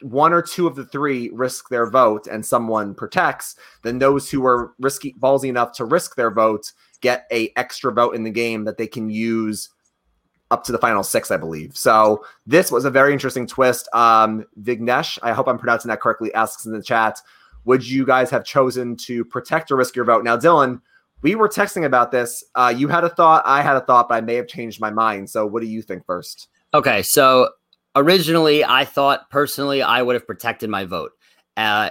[0.00, 4.44] one or two of the three risk their vote and someone protects, then those who
[4.46, 8.64] are risky ballsy enough to risk their vote get a extra vote in the game
[8.64, 9.70] that they can use
[10.54, 11.76] up to the final six, I believe.
[11.76, 13.88] So this was a very interesting twist.
[13.92, 17.20] Um, Vignesh, I hope I'm pronouncing that correctly, asks in the chat,
[17.64, 20.22] would you guys have chosen to protect or risk your vote?
[20.22, 20.80] Now, Dylan,
[21.22, 22.44] we were texting about this.
[22.54, 24.90] Uh, you had a thought, I had a thought, but I may have changed my
[24.90, 25.28] mind.
[25.28, 26.48] So what do you think first?
[26.72, 27.48] Okay, so
[27.96, 31.12] originally I thought personally I would have protected my vote.
[31.56, 31.90] Uh,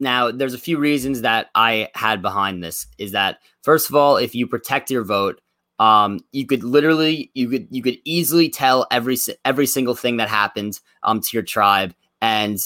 [0.00, 2.86] now, there's a few reasons that I had behind this.
[2.98, 5.40] Is that first of all, if you protect your vote,
[5.78, 10.28] um, you could literally, you could, you could easily tell every every single thing that
[10.28, 12.58] happened um to your tribe, and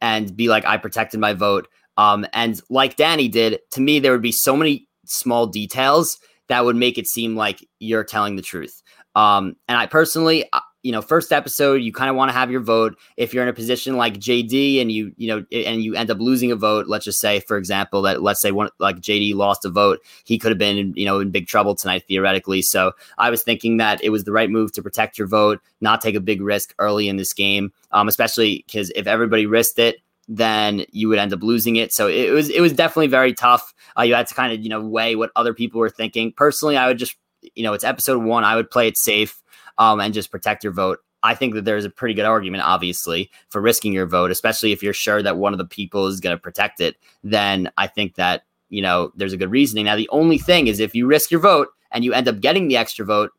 [0.00, 1.68] and be like, I protected my vote.
[1.96, 6.64] Um, and like Danny did, to me, there would be so many small details that
[6.64, 8.82] would make it seem like you're telling the truth.
[9.14, 10.44] Um, and I personally,
[10.86, 12.96] you know, first episode, you kind of want to have your vote.
[13.16, 16.20] If you're in a position like JD and you, you know, and you end up
[16.20, 19.64] losing a vote, let's just say, for example, that let's say one like JD lost
[19.64, 22.62] a vote, he could have been, you know, in big trouble tonight theoretically.
[22.62, 26.00] So I was thinking that it was the right move to protect your vote, not
[26.00, 29.96] take a big risk early in this game, um, especially because if everybody risked it,
[30.28, 31.92] then you would end up losing it.
[31.92, 33.74] So it was it was definitely very tough.
[33.98, 36.30] Uh, you had to kind of you know weigh what other people were thinking.
[36.30, 37.16] Personally, I would just
[37.56, 38.44] you know it's episode one.
[38.44, 39.42] I would play it safe
[39.78, 41.00] um, and just protect your vote.
[41.22, 44.82] I think that there's a pretty good argument, obviously, for risking your vote, especially if
[44.82, 46.96] you're sure that one of the people is going to protect it.
[47.24, 49.86] Then I think that you know there's a good reasoning.
[49.86, 52.68] Now, the only thing is if you risk your vote and you end up getting
[52.68, 53.32] the extra vote.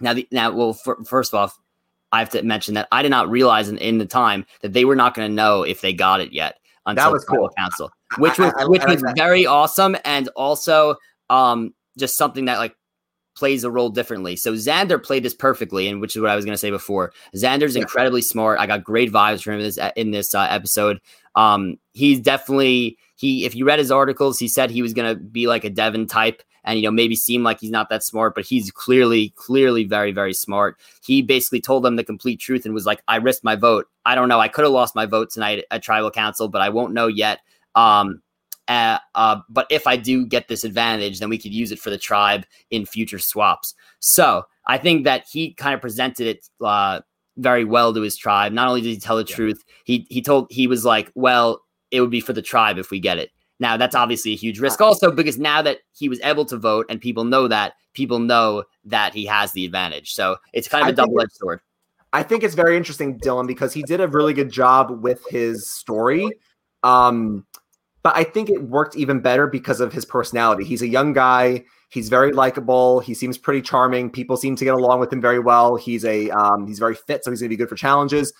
[0.00, 1.58] Now, the, now, well, for, first off,
[2.12, 4.84] I have to mention that I did not realize in, in the time that they
[4.84, 7.50] were not going to know if they got it yet until that was cool.
[7.56, 10.96] council, which was I, I, which I, was very awesome and also
[11.30, 12.76] um just something that like
[13.34, 14.36] plays a role differently.
[14.36, 17.12] So Xander played this perfectly, and which is what I was going to say before.
[17.34, 17.82] Xander's yeah.
[17.82, 18.58] incredibly smart.
[18.58, 21.00] I got great vibes from him in this, in this uh, episode.
[21.34, 23.44] Um, he's definitely he.
[23.44, 26.06] If you read his articles, he said he was going to be like a Devin
[26.06, 29.84] type, and you know maybe seem like he's not that smart, but he's clearly, clearly
[29.84, 30.78] very, very smart.
[31.04, 33.88] He basically told them the complete truth and was like, "I risked my vote.
[34.06, 34.40] I don't know.
[34.40, 37.40] I could have lost my vote tonight at tribal council, but I won't know yet."
[37.74, 38.22] Um,
[38.68, 41.90] uh, uh, but if I do get this advantage, then we could use it for
[41.90, 43.74] the tribe in future swaps.
[44.00, 47.00] So I think that he kind of presented it uh,
[47.36, 48.52] very well to his tribe.
[48.52, 49.36] Not only did he tell the yeah.
[49.36, 52.90] truth, he he told he was like, well, it would be for the tribe if
[52.90, 53.30] we get it.
[53.60, 56.86] Now that's obviously a huge risk, also because now that he was able to vote
[56.88, 60.12] and people know that, people know that he has the advantage.
[60.12, 61.60] So it's kind of a double edged sword.
[62.12, 65.68] I think it's very interesting, Dylan, because he did a really good job with his
[65.68, 66.28] story.
[66.84, 67.44] Um,
[68.04, 70.62] but I think it worked even better because of his personality.
[70.64, 71.64] He's a young guy.
[71.88, 73.00] He's very likable.
[73.00, 74.10] He seems pretty charming.
[74.10, 75.76] People seem to get along with him very well.
[75.76, 78.32] He's a um, he's very fit, so he's going to be good for challenges.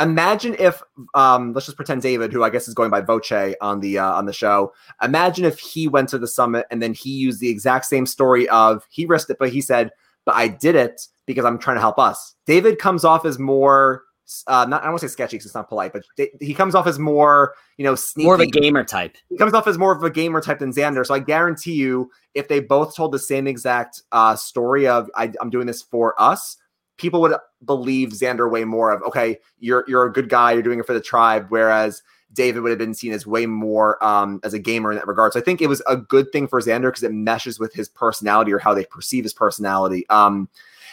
[0.00, 0.82] Imagine if
[1.14, 4.12] um, let's just pretend David, who I guess is going by Voce on the uh,
[4.12, 4.72] on the show.
[5.02, 8.48] Imagine if he went to the summit and then he used the exact same story
[8.48, 9.90] of he risked it, but he said,
[10.24, 14.04] "But I did it because I'm trying to help us." David comes off as more
[14.46, 16.54] uh, not I don't want to say sketchy because it's not polite, but they, he
[16.54, 18.26] comes off as more, you know, sneaky.
[18.26, 19.16] More of a gamer type.
[19.28, 21.04] He comes off as more of a gamer type than Xander.
[21.06, 25.32] So I guarantee you, if they both told the same exact uh, story of I,
[25.40, 26.56] I'm doing this for us,
[26.96, 27.34] people would
[27.64, 30.94] believe Xander way more of okay, you're you're a good guy, you're doing it for
[30.94, 34.90] the tribe, whereas David would have been seen as way more um, as a gamer
[34.90, 35.32] in that regard.
[35.32, 37.88] So I think it was a good thing for Xander because it meshes with his
[37.88, 40.08] personality or how they perceive his personality.
[40.08, 40.48] Um,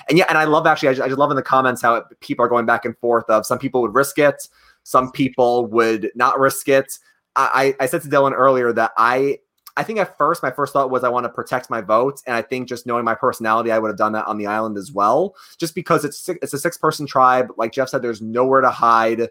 [0.09, 1.95] and yeah, and I love actually, I just, I just love in the comments how
[1.95, 4.47] it, people are going back and forth of some people would risk it,
[4.83, 6.91] some people would not risk it.
[7.35, 9.37] I, I said to Dylan earlier that I
[9.77, 12.35] I think at first my first thought was I want to protect my vote, and
[12.35, 14.91] I think just knowing my personality, I would have done that on the island as
[14.91, 15.35] well.
[15.57, 19.29] Just because it's it's a six person tribe, like Jeff said, there's nowhere to hide,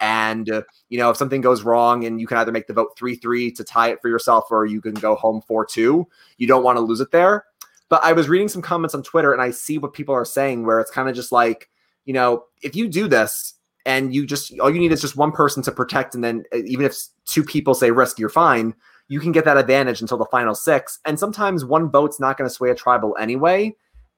[0.00, 0.48] and
[0.88, 3.50] you know if something goes wrong, and you can either make the vote three three
[3.52, 6.08] to tie it for yourself, or you can go home four two.
[6.38, 7.44] You don't want to lose it there.
[7.92, 10.64] But I was reading some comments on Twitter and I see what people are saying
[10.64, 11.68] where it's kind of just like,
[12.06, 13.52] you know, if you do this
[13.84, 16.62] and you just all you need is just one person to protect, and then uh,
[16.64, 18.74] even if two people say risk, you're fine.
[19.08, 21.00] You can get that advantage until the final six.
[21.04, 23.76] And sometimes one vote's not going to sway a tribal anyway.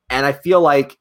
[0.08, 0.96] And I feel like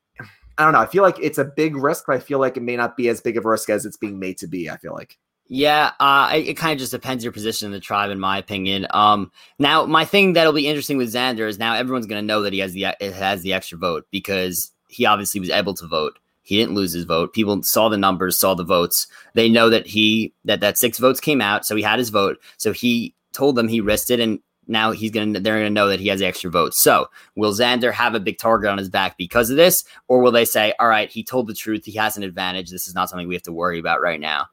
[0.57, 0.79] I don't know.
[0.79, 3.07] I feel like it's a big risk, but I feel like it may not be
[3.07, 4.67] as big of a risk as it's being made to be.
[4.67, 5.19] I feel like.
[5.55, 8.39] Yeah, uh, it, it kind of just depends your position in the tribe, in my
[8.39, 8.87] opinion.
[8.89, 12.41] Um, now, my thing that'll be interesting with Xander is now everyone's going to know
[12.41, 16.17] that he has the has the extra vote because he obviously was able to vote.
[16.41, 17.33] He didn't lose his vote.
[17.33, 19.05] People saw the numbers, saw the votes.
[19.35, 22.39] They know that he that that six votes came out, so he had his vote.
[22.57, 25.99] So he told them he risked it, and now he's gonna they're gonna know that
[25.99, 26.81] he has extra votes.
[26.81, 30.31] So will Xander have a big target on his back because of this, or will
[30.31, 32.71] they say, all right, he told the truth, he has an advantage.
[32.71, 34.47] This is not something we have to worry about right now.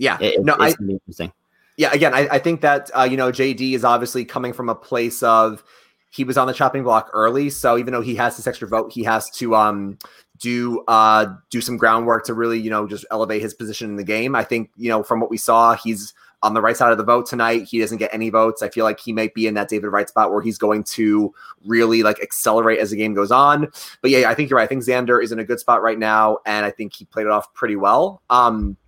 [0.00, 1.30] Yeah, it, no, I, interesting.
[1.76, 4.74] Yeah, again, I, I think that uh, you know JD is obviously coming from a
[4.74, 5.62] place of
[6.10, 7.50] he was on the chopping block early.
[7.50, 9.98] So even though he has this extra vote, he has to um
[10.38, 14.04] do uh do some groundwork to really you know just elevate his position in the
[14.04, 14.34] game.
[14.34, 17.04] I think you know from what we saw, he's on the right side of the
[17.04, 17.64] vote tonight.
[17.64, 18.62] He doesn't get any votes.
[18.62, 21.34] I feel like he might be in that David Wright spot where he's going to
[21.66, 23.68] really like accelerate as the game goes on.
[24.00, 24.64] But yeah, I think you're right.
[24.64, 27.26] I think Xander is in a good spot right now, and I think he played
[27.26, 28.22] it off pretty well.
[28.30, 28.78] Um,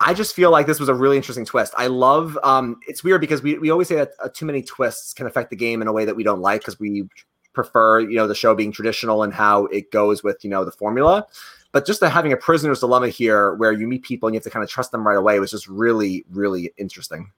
[0.00, 1.72] I just feel like this was a really interesting twist.
[1.76, 5.14] I love um it's weird because we, we always say that uh, too many twists
[5.14, 7.08] can affect the game in a way that we don't like because we
[7.52, 10.70] prefer, you know, the show being traditional and how it goes with, you know, the
[10.70, 11.26] formula.
[11.72, 14.44] But just the, having a prisoner's dilemma here where you meet people and you have
[14.44, 17.32] to kind of trust them right away was just really, really interesting.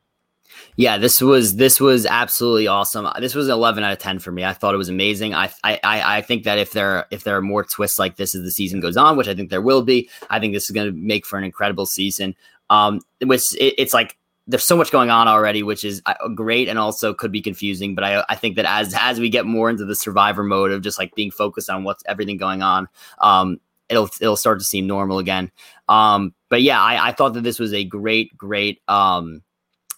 [0.77, 3.09] Yeah, this was this was absolutely awesome.
[3.21, 4.45] This was an 11 out of 10 for me.
[4.45, 5.35] I thought it was amazing.
[5.35, 8.43] I I I think that if there if there are more twists like this as
[8.43, 10.87] the season goes on, which I think there will be, I think this is going
[10.93, 12.35] to make for an incredible season.
[12.71, 16.69] Um, which it, it's like there's so much going on already, which is uh, great
[16.69, 17.95] and also could be confusing.
[17.95, 20.83] But I, I think that as as we get more into the survivor mode of
[20.83, 24.87] just like being focused on what's everything going on, um, it'll it'll start to seem
[24.87, 25.51] normal again.
[25.89, 29.43] Um, but yeah, I, I thought that this was a great, great um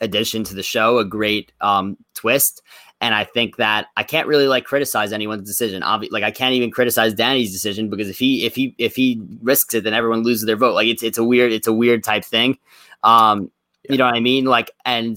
[0.00, 2.62] addition to the show, a great um twist.
[3.02, 5.82] And I think that I can't really like criticize anyone's decision.
[5.82, 9.22] Obviously, like I can't even criticize Danny's decision because if he if he if he
[9.40, 10.74] risks it, then everyone loses their vote.
[10.74, 12.58] Like it's it's a weird it's a weird type thing.
[13.02, 13.50] Um,
[13.84, 13.92] yeah.
[13.92, 14.44] you know what I mean?
[14.44, 15.16] Like and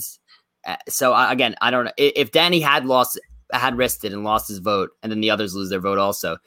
[0.65, 3.19] uh, so again, I don't know if Danny had lost
[3.51, 6.37] had risked it and lost his vote, and then the others lose their vote also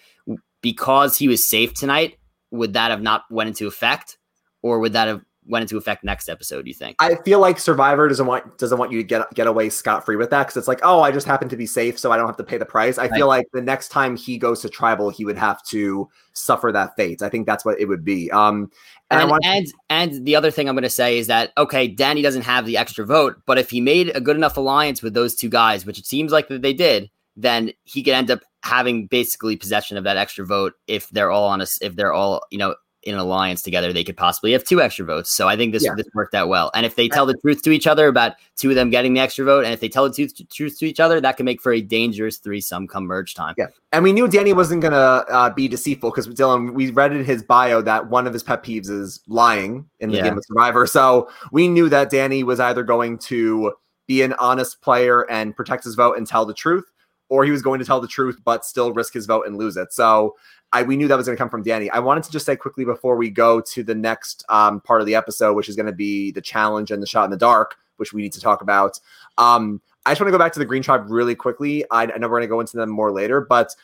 [0.63, 2.17] because he was safe tonight.
[2.51, 4.17] Would that have not went into effect,
[4.63, 6.63] or would that have went into effect next episode?
[6.63, 6.97] Do you think?
[6.99, 10.17] I feel like Survivor doesn't want doesn't want you to get get away scot free
[10.17, 12.27] with that because it's like, oh, I just happen to be safe, so I don't
[12.27, 12.99] have to pay the price.
[12.99, 13.13] I right.
[13.15, 16.97] feel like the next time he goes to tribal, he would have to suffer that
[16.97, 17.23] fate.
[17.23, 18.31] I think that's what it would be.
[18.31, 18.71] Um,
[19.11, 21.89] and and, want- and, and the other thing I'm going to say is that okay,
[21.89, 25.15] Danny doesn't have the extra vote, but if he made a good enough alliance with
[25.15, 28.41] those two guys, which it seems like that they did, then he could end up
[28.67, 32.43] having basically possession of that extra vote if they're all on a if they're all
[32.51, 32.75] you know
[33.07, 35.31] in an alliance together, they could possibly have two extra votes.
[35.31, 35.95] So I think this yeah.
[35.97, 36.71] this worked out well.
[36.75, 39.21] And if they tell the truth to each other about two of them getting the
[39.21, 41.63] extra vote, and if they tell the truth, truth to each other, that can make
[41.63, 43.55] for a dangerous threesome come merge time.
[43.57, 47.25] Yeah, and we knew Danny wasn't gonna uh, be deceitful because Dylan, we read in
[47.25, 50.25] his bio that one of his pet peeves is lying in the yeah.
[50.25, 50.87] game of Survivor.
[50.87, 53.73] So we knew that Danny was either going to
[54.07, 56.85] be an honest player and protect his vote and tell the truth,
[57.29, 59.77] or he was going to tell the truth but still risk his vote and lose
[59.77, 59.93] it.
[59.93, 60.37] So
[60.73, 61.91] I we knew that was going to come from Danny.
[61.91, 65.07] I wanted to just say quickly before we go to the next um, part of
[65.07, 67.77] the episode, which is going to be the challenge and the shot in the dark,
[67.97, 68.99] which we need to talk about.
[69.39, 71.85] Um, I just want to go back to the Green Tribe really quickly.
[71.91, 73.75] I, I know we're going to go into them more later, but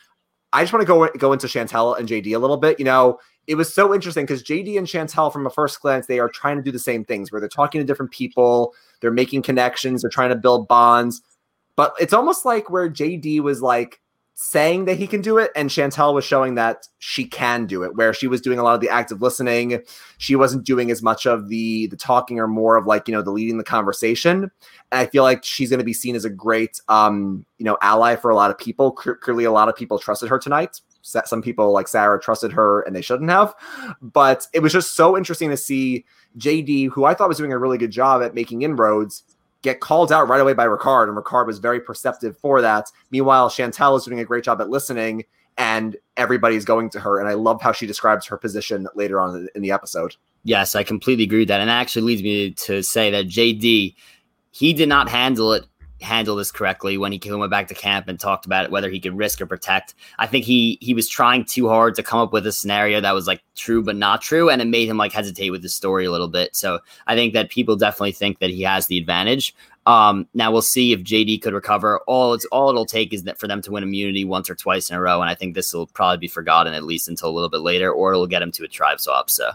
[0.53, 2.79] I just want to go go into Chantel and JD a little bit.
[2.79, 6.21] You know, it was so interesting because JD and Chantel, from a first glance, they
[6.21, 9.43] are trying to do the same things where they're talking to different people, they're making
[9.43, 11.23] connections, they're trying to build bonds.
[11.77, 14.01] But it's almost like where JD was like,
[14.35, 17.95] saying that he can do it and Chantel was showing that she can do it
[17.95, 19.81] where she was doing a lot of the active listening.
[20.19, 23.23] She wasn't doing as much of the the talking or more of like you know
[23.23, 24.45] the leading the conversation.
[24.91, 27.77] And I feel like she's going to be seen as a great um you know
[27.83, 28.91] ally for a lot of people.
[28.93, 30.81] Clearly a lot of people trusted her tonight.
[31.03, 33.55] Some people like Sarah trusted her and they shouldn't have.
[34.01, 36.05] But it was just so interesting to see
[36.39, 39.25] JD who I thought was doing a really good job at making inroads
[39.63, 42.91] get called out right away by Ricard, and Ricard was very perceptive for that.
[43.11, 45.25] Meanwhile, Chantel is doing a great job at listening,
[45.57, 47.19] and everybody's going to her.
[47.19, 50.17] And I love how she describes her position later on in the episode.
[50.45, 51.61] Yes, I completely agree with that.
[51.61, 53.95] And that actually leads me to say that JD,
[54.51, 55.67] he did not handle it
[56.03, 59.01] handle this correctly when he went back to camp and talked about it, whether he
[59.01, 59.95] could risk or protect.
[60.19, 63.13] I think he he was trying too hard to come up with a scenario that
[63.13, 66.05] was like true but not true, and it made him like hesitate with the story
[66.05, 66.55] a little bit.
[66.55, 69.55] So I think that people definitely think that he has the advantage.
[69.85, 72.01] Um, now we'll see if JD could recover.
[72.07, 74.91] All it's all it'll take is that for them to win immunity once or twice
[74.91, 77.33] in a row, and I think this will probably be forgotten at least until a
[77.35, 79.31] little bit later, or it'll get him to a tribe swap.
[79.31, 79.53] So.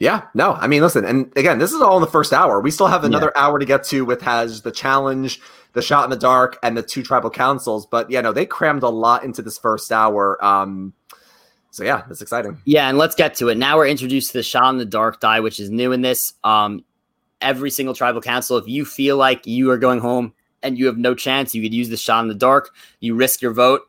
[0.00, 2.60] Yeah, no, I mean, listen, and again, this is all in the first hour.
[2.60, 3.42] We still have another yeah.
[3.42, 5.40] hour to get to with has the challenge,
[5.72, 7.86] the shot in the dark, and the two tribal councils.
[7.86, 10.44] But yeah, no, they crammed a lot into this first hour.
[10.44, 10.94] Um,
[11.70, 12.58] so yeah, it's exciting.
[12.64, 13.56] Yeah, and let's get to it.
[13.56, 16.32] Now we're introduced to the shot in the dark die, which is new in this.
[16.42, 16.84] Um,
[17.40, 20.98] every single tribal council, if you feel like you are going home and you have
[20.98, 22.74] no chance, you could use the shot in the dark.
[23.00, 23.82] You risk your vote,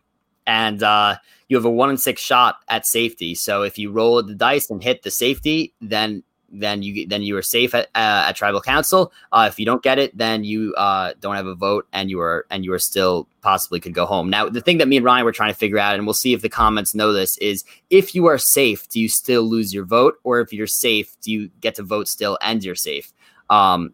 [0.45, 1.17] and uh,
[1.47, 3.35] you have a one in six shot at safety.
[3.35, 7.35] So if you roll the dice and hit the safety, then then you then you
[7.37, 9.11] are safe at, uh, at tribal council.
[9.31, 12.19] Uh, if you don't get it, then you uh, don't have a vote, and you
[12.21, 14.29] are and you are still possibly could go home.
[14.29, 16.33] Now, the thing that me and Ryan were trying to figure out, and we'll see
[16.33, 19.85] if the comments know this, is if you are safe, do you still lose your
[19.85, 23.11] vote, or if you're safe, do you get to vote still and you're safe?
[23.49, 23.93] Um,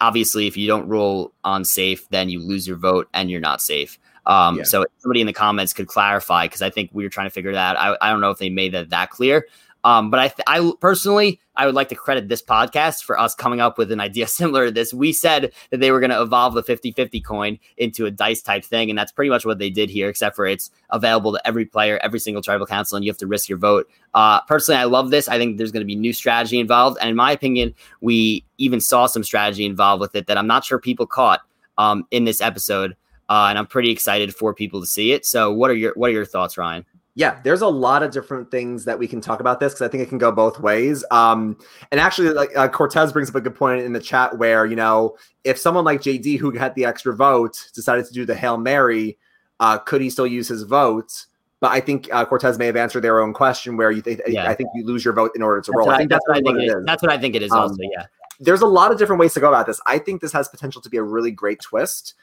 [0.00, 3.60] obviously, if you don't roll on safe, then you lose your vote and you're not
[3.60, 3.98] safe.
[4.28, 4.64] Um, yeah.
[4.64, 7.52] So somebody in the comments could clarify because I think we were trying to figure
[7.52, 7.80] that.
[7.80, 9.46] I, I don't know if they made that that clear.
[9.84, 13.34] Um, but I, th- I personally, I would like to credit this podcast for us
[13.34, 14.92] coming up with an idea similar to this.
[14.92, 18.42] We said that they were going to evolve the 50 50 coin into a dice
[18.42, 18.90] type thing.
[18.90, 22.00] And that's pretty much what they did here, except for it's available to every player,
[22.02, 23.88] every single tribal council, and you have to risk your vote.
[24.14, 25.28] Uh, personally, I love this.
[25.28, 26.98] I think there's going to be new strategy involved.
[27.00, 30.64] And in my opinion, we even saw some strategy involved with it that I'm not
[30.64, 31.40] sure people caught
[31.78, 32.96] um, in this episode.
[33.28, 35.26] Uh, and I'm pretty excited for people to see it.
[35.26, 36.84] So, what are your what are your thoughts, Ryan?
[37.18, 39.88] yeah, there's a lot of different things that we can talk about this because I
[39.88, 41.04] think it can go both ways.
[41.10, 41.58] Um,
[41.90, 44.76] and actually, like uh, Cortez brings up a good point in the chat where you
[44.76, 48.56] know if someone like JD who had the extra vote decided to do the hail
[48.56, 49.18] mary,
[49.58, 51.26] uh, could he still use his vote?
[51.58, 54.48] But I think uh, Cortez may have answered their own question where you th- yeah.
[54.48, 55.90] I think you lose your vote in order to that's roll.
[55.90, 56.84] I think that's, that's what, I think it is.
[56.84, 57.50] That's what I think it is.
[57.50, 58.06] Um, also, yeah.
[58.38, 59.80] There's a lot of different ways to go about this.
[59.86, 62.14] I think this has potential to be a really great twist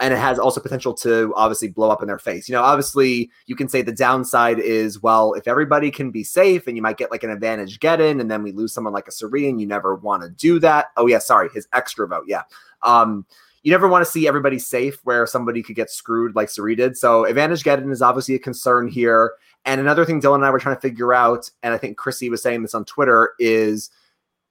[0.00, 2.48] and it has also potential to obviously blow up in their face.
[2.48, 6.66] You know, obviously you can say the downside is well, if everybody can be safe
[6.66, 9.08] and you might get like an advantage get in, and then we lose someone like
[9.08, 10.86] a Serene, you never want to do that.
[10.96, 12.42] Oh yeah, sorry, his extra vote, yeah.
[12.82, 13.24] Um,
[13.62, 16.98] you never want to see everybody safe where somebody could get screwed like Suri did.
[16.98, 19.32] So advantage get in is obviously a concern here.
[19.64, 22.28] And another thing Dylan and I were trying to figure out, and I think Chrissy
[22.28, 23.90] was saying this on Twitter, is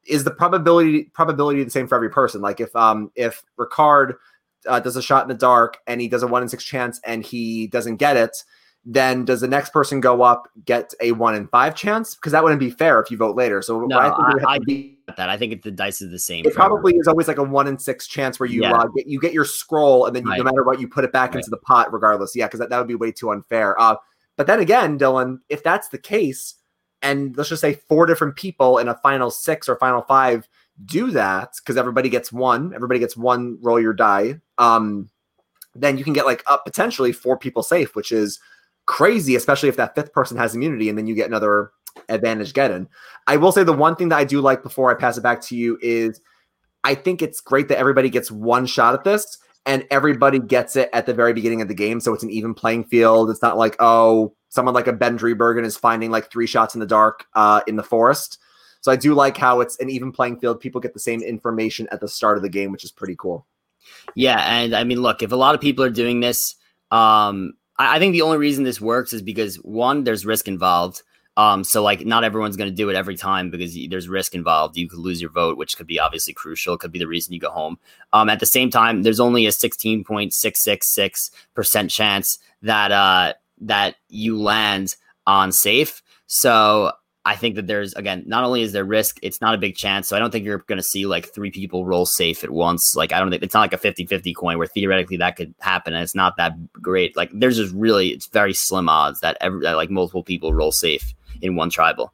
[0.05, 2.41] is the probability probability the same for every person?
[2.41, 4.15] Like if um if Ricard
[4.67, 6.99] uh, does a shot in the dark and he does a one in six chance
[7.05, 8.43] and he doesn't get it,
[8.85, 12.15] then does the next person go up get a one in five chance?
[12.15, 13.61] Because that wouldn't be fair if you vote later.
[13.61, 15.29] So no, I think I, I be, that.
[15.29, 16.45] I think if the dice is the same.
[16.45, 18.73] It probably is always like a one in six chance where you yeah.
[18.73, 20.37] uh, get you get your scroll and then you, right.
[20.37, 21.37] no matter what you put it back right.
[21.37, 22.35] into the pot regardless.
[22.35, 23.79] Yeah, because that, that would be way too unfair.
[23.79, 23.95] Uh,
[24.35, 26.55] but then again, Dylan, if that's the case,
[27.01, 30.47] and let's just say four different people in a final six or final five
[30.85, 34.39] do that because everybody gets one, everybody gets one roll your die.
[34.57, 35.09] Um,
[35.75, 38.39] then you can get like up potentially four people safe, which is
[38.85, 41.71] crazy, especially if that fifth person has immunity, and then you get another
[42.09, 42.87] advantage get in.
[43.27, 45.41] I will say the one thing that I do like before I pass it back
[45.43, 46.19] to you is
[46.83, 50.89] I think it's great that everybody gets one shot at this and everybody gets it
[50.91, 51.99] at the very beginning of the game.
[51.99, 53.29] So it's an even playing field.
[53.29, 56.79] It's not like, oh, someone like a Ben Driebergen is finding like three shots in
[56.79, 58.39] the dark uh, in the forest.
[58.81, 60.59] So I do like how it's an even playing field.
[60.59, 63.47] People get the same information at the start of the game, which is pretty cool.
[64.15, 66.55] Yeah, and I mean, look, if a lot of people are doing this,
[66.91, 71.03] um, I, I think the only reason this works is because one, there's risk involved.
[71.35, 74.77] Um, so like not everyone's going to do it every time because there's risk involved.
[74.77, 76.75] You could lose your vote, which could be obviously crucial.
[76.75, 77.79] It could be the reason you go home.
[78.13, 84.95] Um, at the same time, there's only a 16.666% chance that, uh, that you land
[85.25, 86.03] on safe.
[86.27, 86.91] So
[87.25, 90.09] I think that there's again, not only is there risk, it's not a big chance.
[90.09, 92.95] So I don't think you're going to see like three people roll safe at once.
[92.97, 95.93] Like I don't think it's not like a 50-50 coin where theoretically that could happen
[95.93, 97.15] and it's not that great.
[97.15, 100.71] Like there's just really it's very slim odds that every that, like multiple people roll
[100.71, 102.13] safe in one tribal.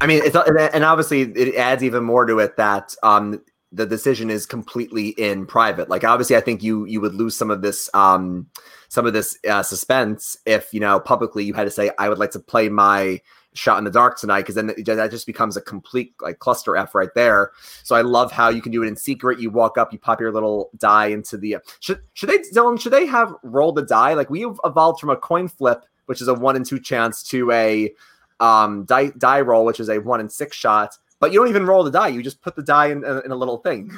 [0.00, 4.30] I mean, it's and obviously it adds even more to it that um the decision
[4.30, 5.90] is completely in private.
[5.90, 8.46] Like obviously, I think you you would lose some of this um
[8.88, 12.18] some of this uh, suspense if you know publicly you had to say I would
[12.18, 13.20] like to play my
[13.56, 16.94] shot in the dark tonight because then that just becomes a complete like cluster f
[16.94, 17.52] right there.
[17.82, 19.40] So i love how you can do it in secret.
[19.40, 22.92] You walk up you pop your little die into the should should they dylan should
[22.92, 24.14] they have rolled the die?
[24.14, 27.50] Like we've evolved from a coin flip which is a one in two chance to
[27.50, 27.92] a
[28.40, 30.96] um die die roll which is a one in six shot.
[31.18, 32.08] But you don't even roll the die.
[32.08, 33.90] You just put the die in, in a little thing.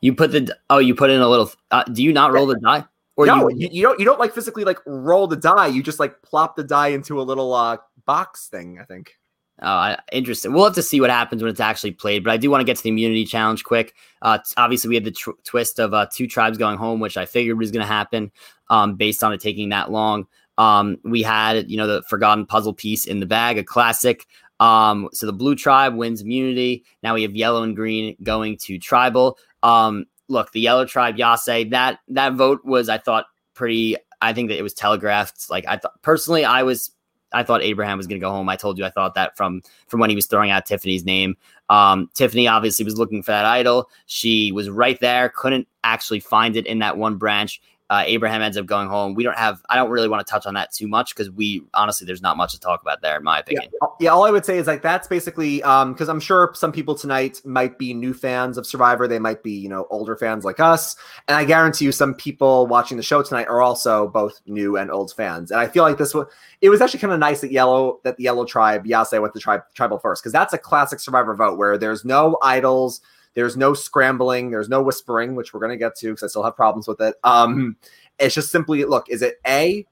[0.00, 2.58] You put the oh you put in a little uh, do you not roll the
[2.58, 2.84] die?
[3.16, 5.68] Or no, you, you, don't you don't like physically like roll the die.
[5.68, 7.76] You just like plop the die into a little uh
[8.06, 9.14] box thing, I think.
[9.62, 10.52] Oh, interesting.
[10.52, 12.64] We'll have to see what happens when it's actually played, but I do want to
[12.64, 13.94] get to the immunity challenge quick.
[14.20, 17.24] Uh, obviously, we had the tr- twist of uh, two tribes going home, which I
[17.24, 18.32] figured was going to happen
[18.68, 20.26] um, based on it taking that long.
[20.58, 24.26] Um, we had, you know, the forgotten puzzle piece in the bag, a classic.
[24.60, 26.84] Um, so the blue tribe wins immunity.
[27.02, 29.38] Now we have yellow and green going to tribal.
[29.62, 33.96] Um, look, the yellow tribe, Yase, that that vote was, I thought, pretty.
[34.20, 35.50] I think that it was telegraphed.
[35.50, 36.90] Like I thought personally, I was
[37.34, 38.48] I thought Abraham was going to go home.
[38.48, 41.36] I told you I thought that from from when he was throwing out Tiffany's name.
[41.68, 43.90] Um, Tiffany obviously was looking for that idol.
[44.06, 47.60] She was right there, couldn't actually find it in that one branch
[47.90, 49.14] uh, Abraham ends up going home.
[49.14, 49.60] We don't have.
[49.68, 52.38] I don't really want to touch on that too much because we honestly there's not
[52.38, 53.70] much to talk about there in my opinion.
[53.72, 56.72] Yeah, yeah all I would say is like that's basically because um, I'm sure some
[56.72, 59.06] people tonight might be new fans of Survivor.
[59.06, 60.96] They might be you know older fans like us,
[61.28, 64.90] and I guarantee you some people watching the show tonight are also both new and
[64.90, 65.50] old fans.
[65.50, 66.26] And I feel like this was
[66.62, 69.40] it was actually kind of nice that yellow that the yellow tribe Yase went the
[69.40, 73.02] tribe tribal first because that's a classic Survivor vote where there's no idols
[73.34, 74.50] There's no scrambling.
[74.50, 77.00] There's no whispering, which we're going to get to because I still have problems with
[77.00, 77.16] it.
[77.24, 77.76] Um,
[78.18, 79.86] it's just simply look: is it A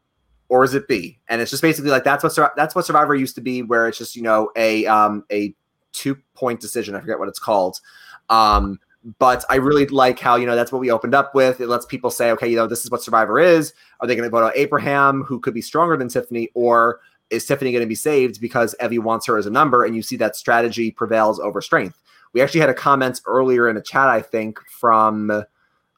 [0.49, 1.19] or is it B?
[1.29, 3.99] And it's just basically like that's what that's what Survivor used to be, where it's
[3.99, 5.55] just you know a um, a
[5.93, 6.95] two point decision.
[6.95, 7.81] I forget what it's called.
[8.29, 8.79] Um,
[9.19, 11.61] but I really like how you know that's what we opened up with.
[11.61, 13.73] It lets people say, okay, you know, this is what Survivor is.
[14.01, 17.47] Are they going to vote out Abraham, who could be stronger than Tiffany, or is
[17.47, 19.85] Tiffany going to be saved because Evvie wants her as a number?
[19.85, 21.99] And you see that strategy prevails over strength.
[22.33, 25.45] We actually had a comment earlier in a chat, I think, from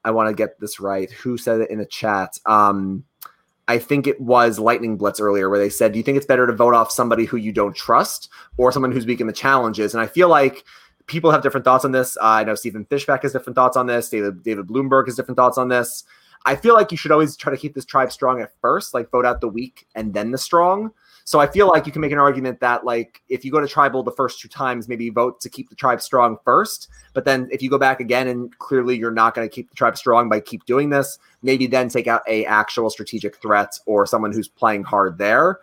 [0.05, 1.11] I want to get this right.
[1.11, 2.39] Who said it in a chat?
[2.47, 3.05] Um,
[3.66, 6.47] I think it was Lightning Blitz earlier, where they said, "Do you think it's better
[6.47, 8.28] to vote off somebody who you don't trust
[8.59, 10.64] or someone who's weak in the challenges?" And I feel like
[11.07, 12.16] people have different thoughts on this.
[12.18, 14.11] Uh, I know Stephen Fishback has different thoughts on this.
[14.11, 16.05] David David Bloomberg has different thoughts on this.
[16.45, 19.11] I feel like you should always try to keep this tribe strong at first, like
[19.11, 20.93] vote out the weak and then the strong.
[21.27, 23.66] So I feel like you can make an argument that like if you go to
[23.66, 26.89] tribal the first two times, maybe vote to keep the tribe strong first.
[27.14, 29.75] But then if you go back again and clearly you're not going to keep the
[29.75, 34.07] tribe strong by keep doing this, maybe then take out a actual strategic threat or
[34.07, 35.61] someone who's playing hard there.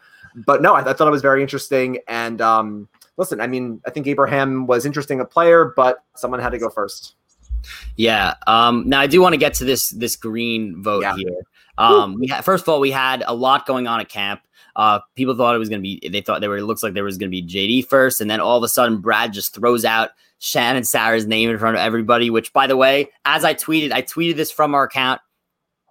[0.47, 1.99] But no, I, I thought it was very interesting.
[2.07, 2.87] And um,
[3.17, 6.69] listen, I mean, I think Abraham was interesting a player, but someone had to go
[6.69, 7.15] first.
[7.95, 8.35] Yeah.
[8.47, 11.15] Um, now I do want to get to this this green vote yeah.
[11.15, 11.41] here.
[11.77, 14.41] Um, we had, first of all, we had a lot going on at camp.
[14.75, 16.93] Uh, people thought it was going to be, they thought they were, it looks like
[16.93, 18.21] there was going to be JD first.
[18.21, 21.57] And then all of a sudden, Brad just throws out Shan and Sarah's name in
[21.57, 24.83] front of everybody, which, by the way, as I tweeted, I tweeted this from our
[24.83, 25.21] account.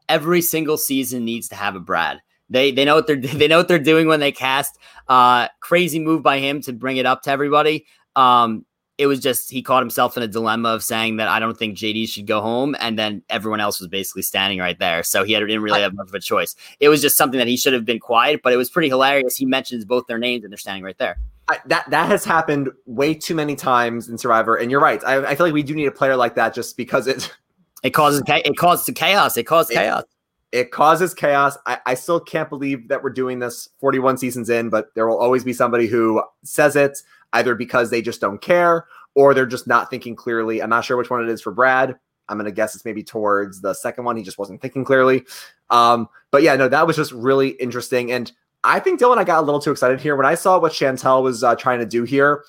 [0.08, 2.20] Every single season needs to have a Brad.
[2.48, 4.76] They they know what they're they know what they're doing when they cast.
[5.08, 7.86] Uh, crazy move by him to bring it up to everybody.
[8.16, 8.66] Um,
[9.00, 11.74] it was just he caught himself in a dilemma of saying that I don't think
[11.74, 15.32] JD should go home, and then everyone else was basically standing right there, so he
[15.32, 16.54] had, didn't really have much of a choice.
[16.80, 19.38] It was just something that he should have been quiet, but it was pretty hilarious.
[19.38, 21.16] He mentions both their names, and they're standing right there.
[21.48, 25.02] I, that that has happened way too many times in Survivor, and you're right.
[25.02, 27.34] I, I, feel like we do need a player like that, just because it
[27.82, 29.38] it causes it causes chaos.
[29.38, 30.04] It causes it, chaos.
[30.52, 31.56] It causes chaos.
[31.64, 35.18] I, I still can't believe that we're doing this 41 seasons in, but there will
[35.18, 36.98] always be somebody who says it
[37.32, 40.62] either because they just don't care or they're just not thinking clearly.
[40.62, 41.98] I'm not sure which one it is for Brad.
[42.28, 44.16] I'm going to guess it's maybe towards the second one.
[44.16, 45.24] He just wasn't thinking clearly.
[45.68, 48.12] Um, but yeah, no, that was just really interesting.
[48.12, 48.30] And
[48.62, 51.22] I think Dylan, I got a little too excited here when I saw what Chantel
[51.22, 52.44] was uh, trying to do here.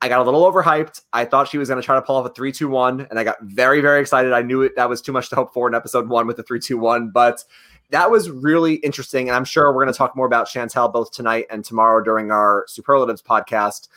[0.00, 1.00] I got a little overhyped.
[1.14, 3.42] I thought she was going to try to pull off a three-two-one, and I got
[3.42, 4.34] very, very excited.
[4.34, 6.42] I knew it that was too much to hope for in episode one with the
[6.42, 7.42] three-two-one, but
[7.90, 9.28] that was really interesting.
[9.28, 12.30] And I'm sure we're going to talk more about Chantel both tonight and tomorrow during
[12.30, 13.88] our superlatives podcast.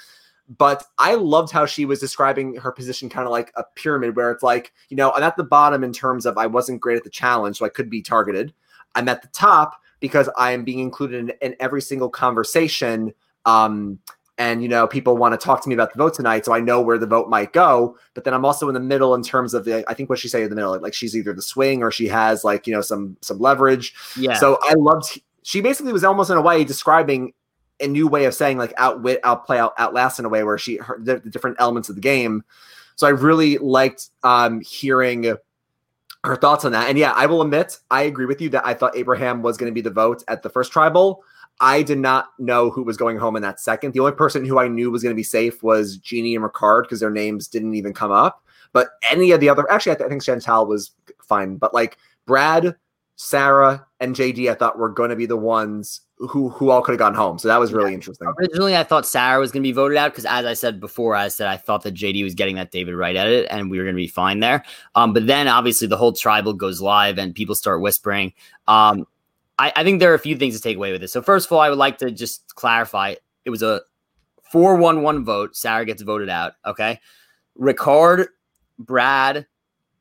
[0.50, 4.32] But I loved how she was describing her position kind of like a pyramid where
[4.32, 7.04] it's like, you know, I'm at the bottom in terms of I wasn't great at
[7.04, 8.54] the challenge, so I could be targeted.
[8.96, 13.14] I'm at the top because I am being included in, in every single conversation.
[13.46, 14.00] Um,
[14.38, 16.60] and you know people want to talk to me about the vote tonight so i
[16.60, 19.54] know where the vote might go but then i'm also in the middle in terms
[19.54, 21.82] of the i think what she say in the middle like she's either the swing
[21.82, 25.94] or she has like you know some some leverage yeah so i loved she basically
[25.94, 27.34] was almost in a way describing
[27.80, 30.78] a new way of saying like outwit, outplay, out outlast in a way where she
[30.78, 32.44] her, the, the, different elements of the game.
[32.96, 35.36] So I really liked um, hearing
[36.24, 36.90] her thoughts on that.
[36.90, 39.72] And yeah, I will admit I agree with you that I thought Abraham was going
[39.72, 41.24] to be the vote at the first tribal.
[41.60, 43.94] I did not know who was going home in that second.
[43.94, 46.84] The only person who I knew was going to be safe was Genie and Ricard
[46.84, 48.44] because their names didn't even come up.
[48.74, 50.92] But any of the other, actually, I, th- I think Chantal was
[51.24, 51.58] fine.
[51.58, 52.76] But like Brad,
[53.16, 56.94] Sarah, and JD, I thought were going to be the ones who who all could
[56.94, 57.38] have gone home.
[57.38, 57.96] So that was really yeah.
[57.96, 58.28] interesting.
[58.40, 61.16] Originally, I thought Sarah was going to be voted out because, as I said before,
[61.16, 63.78] I said I thought that JD was getting that David right at it, and we
[63.78, 64.64] were going to be fine there.
[64.96, 68.34] Um, but then obviously the whole tribal goes live, and people start whispering.
[68.68, 69.06] Um,
[69.60, 71.14] I, I think there are a few things to take away with this.
[71.14, 73.16] So first of all, I would like to just clarify:
[73.46, 73.82] it was a
[74.52, 75.56] four-one-one vote.
[75.56, 76.54] Sarah gets voted out.
[76.66, 77.00] Okay,
[77.60, 78.28] Ricard,
[78.80, 79.46] Brad,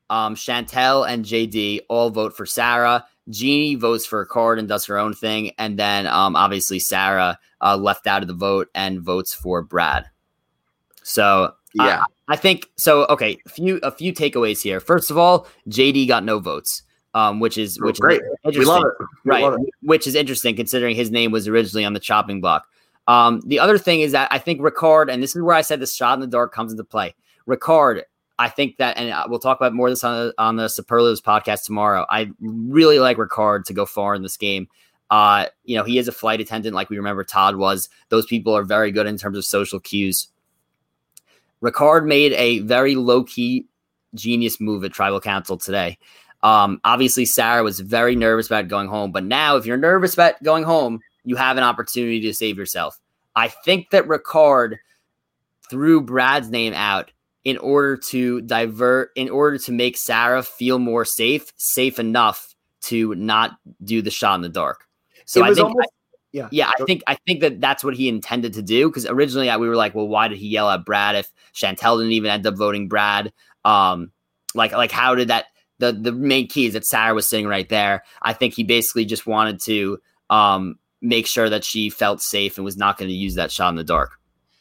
[0.09, 3.05] um, Chantel, and JD all vote for Sarah.
[3.29, 7.77] Genie votes for Ricard and does her own thing, and then um, obviously Sarah uh,
[7.77, 10.05] left out of the vote and votes for Brad.
[11.03, 13.05] So yeah, I, I think so.
[13.05, 14.79] Okay, a few a few takeaways here.
[14.79, 16.83] First of all, JD got no votes.
[17.13, 18.21] Um, which is which great.
[18.45, 18.93] is we love it.
[19.25, 19.43] We right?
[19.43, 19.69] Love it.
[19.81, 22.67] Which is interesting considering his name was originally on the chopping block.
[23.07, 25.79] Um, the other thing is that I think Ricard, and this is where I said
[25.79, 27.15] the shot in the dark comes into play.
[27.47, 28.03] Ricard
[28.39, 31.21] I think that, and uh, we'll talk about more this on the, on the Superlatives
[31.21, 32.05] podcast tomorrow.
[32.09, 34.67] I really like Ricard to go far in this game.
[35.09, 37.89] Uh, you know, he is a flight attendant, like we remember Todd was.
[38.09, 40.27] Those people are very good in terms of social cues.
[41.63, 43.65] Ricard made a very low key
[44.13, 45.97] genius move at Tribal Council today.
[46.43, 50.41] Um, obviously, Sarah was very nervous about going home, but now if you're nervous about
[50.43, 52.99] going home, you have an opportunity to save yourself.
[53.35, 54.77] I think that Ricard
[55.69, 57.11] threw Brad's name out
[57.47, 63.15] in order to divert, in order to make Sarah feel more safe, safe enough to
[63.15, 64.83] not do the shot in the dark.
[65.23, 65.87] So I think, almost,
[66.33, 69.49] yeah, yeah, I think I think that that's what he intended to do because originally
[69.55, 72.45] we were like, well, why did he yell at Brad if Chantel didn't even end
[72.45, 73.31] up voting Brad?
[73.63, 74.11] Um,
[74.53, 75.45] like like how did that?
[75.79, 78.03] The the main key is that Sarah was sitting right there.
[78.21, 82.65] I think he basically just wanted to um make sure that she felt safe and
[82.65, 84.16] was not going to use that shot in the dark.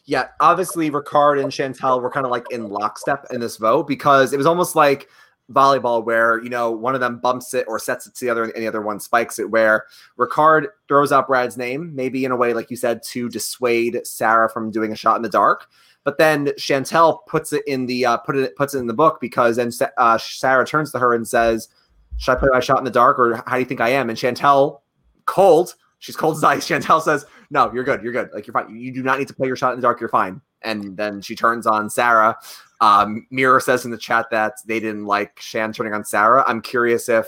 [0.07, 4.33] Yeah, obviously Ricard and Chantel were kind of like in lockstep in this vote because
[4.33, 5.09] it was almost like
[5.53, 8.45] volleyball where you know one of them bumps it or sets it to the other
[8.45, 9.85] and the other one spikes it where
[10.19, 14.51] Ricard throws out Brad's name maybe in a way like you said to dissuade Sarah
[14.51, 15.69] from doing a shot in the dark.
[16.03, 19.19] But then Chantel puts it in the uh, put it puts it in the book
[19.21, 21.69] because then uh, Sarah turns to her and says
[22.17, 24.09] should I play my shot in the dark or how do you think I am?
[24.09, 24.81] And Chantel
[25.27, 28.77] cold she's cold as ice Chantel says no you're good you're good like you're fine
[28.77, 31.21] you do not need to play your shot in the dark you're fine and then
[31.21, 32.37] she turns on Sarah
[32.81, 36.45] um, Mirror says in the chat that they didn't like Shan turning on Sarah.
[36.47, 37.27] I'm curious if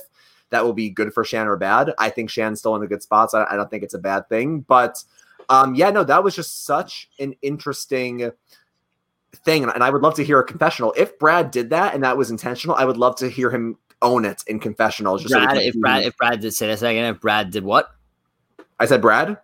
[0.51, 1.93] that will be good for Shan or bad.
[1.99, 3.99] I think Shan's still in a good spot, so I, I don't think it's a
[3.99, 4.61] bad thing.
[4.61, 5.03] But
[5.49, 8.31] um, yeah, no, that was just such an interesting
[9.45, 10.93] thing, and I would love to hear a confessional.
[10.97, 14.25] If Brad did that and that was intentional, I would love to hear him own
[14.25, 15.19] it in confessional.
[15.19, 17.91] Just Brad, so if Brad, if Brad did say that again, if Brad did what?
[18.81, 19.39] I said Brad.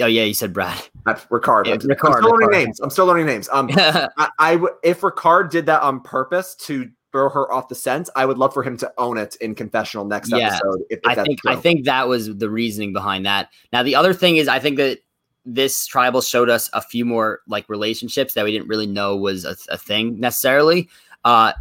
[0.00, 0.82] Oh yeah, you said Brad.
[1.06, 1.66] Uh, Ricard.
[1.66, 2.16] Yeah, I'm, Ricard.
[2.16, 2.80] I'm still learning names.
[2.80, 3.48] I'm still learning names.
[3.52, 8.08] Um, I, I if Ricard did that on purpose to throw her off the scent,
[8.16, 10.82] I would love for him to own it in confessional next yeah, episode.
[10.88, 11.52] If, if I think true.
[11.52, 13.50] I think that was the reasoning behind that.
[13.72, 15.00] Now the other thing is, I think that
[15.44, 19.44] this tribal showed us a few more like relationships that we didn't really know was
[19.44, 20.88] a, a thing necessarily.
[21.24, 21.52] Uh,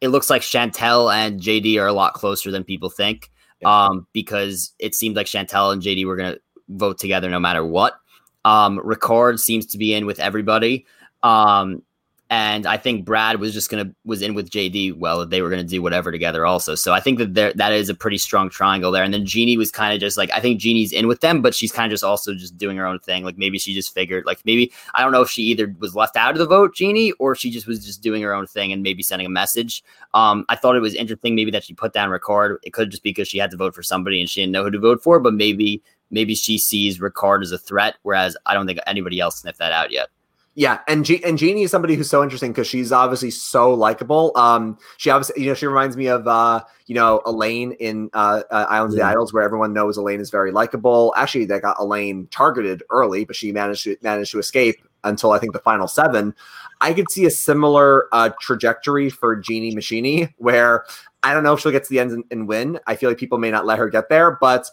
[0.00, 3.30] it looks like Chantel and JD are a lot closer than people think.
[3.64, 6.36] Um, because it seemed like Chantel and JD were gonna
[6.68, 7.98] vote together no matter what.
[8.44, 10.86] Um, Ricard seems to be in with everybody.
[11.22, 11.82] Um,
[12.30, 14.96] and I think Brad was just gonna was in with JD.
[14.96, 16.74] Well, they were gonna do whatever together also.
[16.74, 19.04] So I think that there that is a pretty strong triangle there.
[19.04, 21.54] And then Genie was kind of just like I think Genie's in with them, but
[21.54, 23.24] she's kind of just also just doing her own thing.
[23.24, 26.16] Like maybe she just figured like maybe I don't know if she either was left
[26.16, 28.82] out of the vote, Genie, or she just was just doing her own thing and
[28.82, 29.84] maybe sending a message.
[30.14, 32.56] Um, I thought it was interesting maybe that she put down Ricard.
[32.62, 34.64] It could just be because she had to vote for somebody and she didn't know
[34.64, 35.82] who to vote for, but maybe
[36.14, 39.72] maybe she sees Ricard as a threat, whereas I don't think anybody else sniffed that
[39.72, 40.08] out yet.
[40.56, 44.30] Yeah, and G- and Genie is somebody who's so interesting because she's obviously so likable.
[44.36, 48.42] Um, she obviously, you know, she reminds me of uh, you know, Elaine in uh,
[48.52, 49.02] uh Islands yeah.
[49.02, 51.12] of the Idols, where everyone knows Elaine is very likable.
[51.16, 55.40] Actually, they got Elaine targeted early, but she managed to managed to escape until I
[55.40, 56.34] think the final seven.
[56.80, 60.84] I could see a similar uh, trajectory for Genie Machini, where
[61.24, 62.78] I don't know if she'll get to the end and, and win.
[62.86, 64.70] I feel like people may not let her get there, but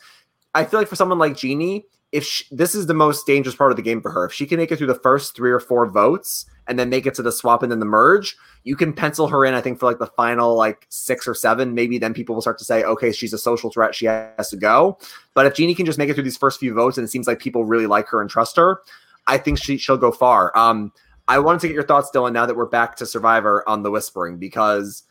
[0.54, 3.72] I feel like for someone like Genie, if she, this is the most dangerous part
[3.72, 5.60] of the game for her, if she can make it through the first three or
[5.60, 8.92] four votes and then make it to the swap and then the merge, you can
[8.92, 9.54] pencil her in.
[9.54, 12.58] I think for like the final like six or seven, maybe then people will start
[12.60, 13.96] to say, okay, she's a social threat.
[13.96, 14.98] She has to go.
[15.34, 17.28] But if Genie can just make it through these first few votes and it seems
[17.28, 18.82] like people really like her and trust her,
[19.28, 20.56] I think she she'll go far.
[20.58, 20.92] Um,
[21.28, 23.92] I wanted to get your thoughts, Dylan, now that we're back to Survivor on the
[23.92, 25.04] Whispering because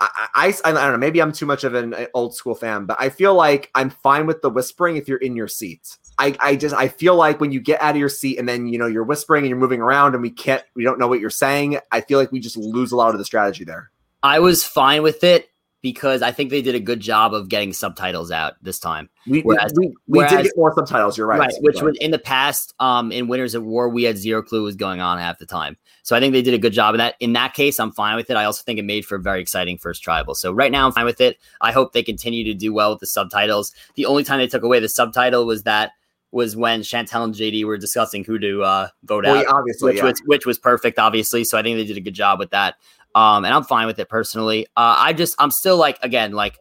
[0.00, 0.96] I, I, I, don't know.
[0.96, 3.90] Maybe I'm too much of an uh, old school fan, but I feel like I'm
[3.90, 5.98] fine with the whispering if you're in your seat.
[6.18, 8.66] I, I just I feel like when you get out of your seat and then
[8.66, 11.20] you know you're whispering and you're moving around and we can't we don't know what
[11.20, 11.78] you're saying.
[11.92, 13.90] I feel like we just lose a lot of the strategy there.
[14.22, 15.50] I was fine with it
[15.82, 19.08] because I think they did a good job of getting subtitles out this time.
[19.26, 21.16] We, whereas, we, we whereas, did get more subtitles.
[21.16, 21.38] You're right.
[21.38, 21.54] Right.
[21.60, 21.96] Which right.
[21.96, 25.00] in the past, um, in Winners at War, we had zero clue what was going
[25.00, 25.76] on half the time.
[26.02, 27.14] So I think they did a good job of that.
[27.20, 28.36] In that case, I'm fine with it.
[28.36, 30.34] I also think it made for a very exciting first tribal.
[30.34, 31.38] So right now, I'm fine with it.
[31.60, 33.72] I hope they continue to do well with the subtitles.
[33.94, 35.92] The only time they took away the subtitle was that
[36.32, 39.96] was when Chantel and JD were discussing who to uh, vote well, out, obviously, which,
[39.98, 40.04] yeah.
[40.04, 41.42] was, which was perfect, obviously.
[41.42, 42.76] So I think they did a good job with that
[43.14, 44.66] um, and I'm fine with it personally.
[44.76, 46.58] Uh, I just I'm still like again like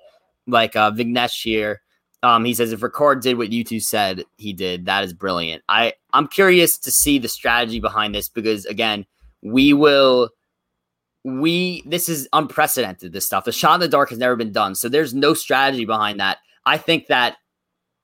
[0.48, 1.82] like uh, Vignesh here.
[2.22, 5.64] Um, he says if Ricard did what you two said he did, that is brilliant.
[5.70, 9.06] I I'm curious to see the strategy behind this because again,
[9.42, 10.32] we will
[11.24, 13.14] we this is unprecedented.
[13.14, 15.86] This stuff, the shot in the dark has never been done, so there's no strategy
[15.86, 16.40] behind that.
[16.66, 17.38] I think that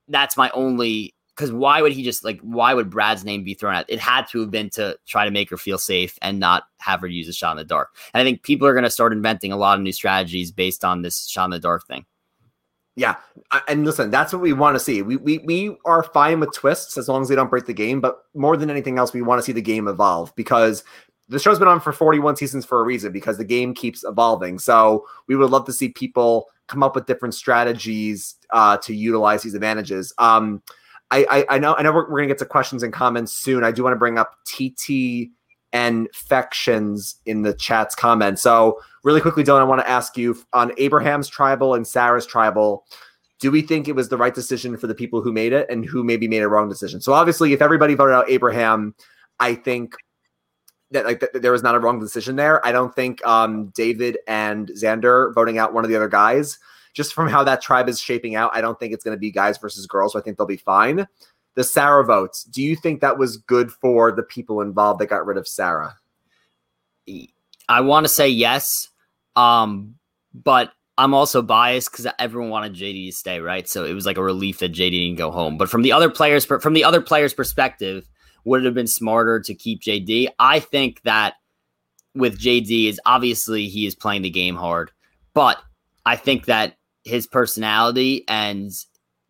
[0.07, 3.75] that's my only because why would he just like why would Brad's name be thrown
[3.75, 3.85] out?
[3.89, 7.01] It had to have been to try to make her feel safe and not have
[7.01, 7.89] her use a shot in the dark.
[8.13, 10.85] And I think people are going to start inventing a lot of new strategies based
[10.85, 12.05] on this shot in the dark thing.
[12.97, 13.17] Yeah,
[13.67, 15.01] and listen, that's what we want to see.
[15.01, 17.99] We, we we are fine with twists as long as they don't break the game.
[17.99, 20.83] But more than anything else, we want to see the game evolve because
[21.27, 24.59] the show's been on for 41 seasons for a reason because the game keeps evolving.
[24.59, 29.41] So we would love to see people come up with different strategies uh, to utilize
[29.41, 30.13] these advantages.
[30.17, 30.61] Um,
[31.11, 33.63] I, I, I know I know we're, we're gonna get to questions and comments soon.
[33.63, 35.31] I do want to bring up TTNG
[35.75, 38.41] and Fections in the chat's comments.
[38.41, 42.85] So, really quickly, Dylan, I want to ask you on Abraham's tribal and Sarah's tribal.
[43.39, 45.85] Do we think it was the right decision for the people who made it, and
[45.85, 47.01] who maybe made a wrong decision?
[47.01, 48.95] So, obviously, if everybody voted out Abraham,
[49.41, 49.95] I think
[50.91, 52.65] that like that there was not a wrong decision there.
[52.65, 56.57] I don't think um, David and Xander voting out one of the other guys,
[56.95, 59.29] just from how that tribe is shaping out, I don't think it's going to be
[59.29, 60.13] guys versus girls.
[60.13, 61.05] So I think they'll be fine
[61.55, 62.43] the Sarah votes.
[62.43, 65.95] Do you think that was good for the people involved that got rid of Sarah?
[67.67, 68.89] I want to say yes,
[69.35, 69.95] um,
[70.33, 73.67] but I'm also biased because everyone wanted JD to stay, right?
[73.67, 75.57] So it was like a relief that JD didn't go home.
[75.57, 78.07] But from the other players, from the other players' perspective,
[78.43, 80.27] would it have been smarter to keep JD?
[80.39, 81.35] I think that
[82.13, 84.91] with JD is obviously he is playing the game hard,
[85.33, 85.61] but
[86.05, 88.71] I think that his personality and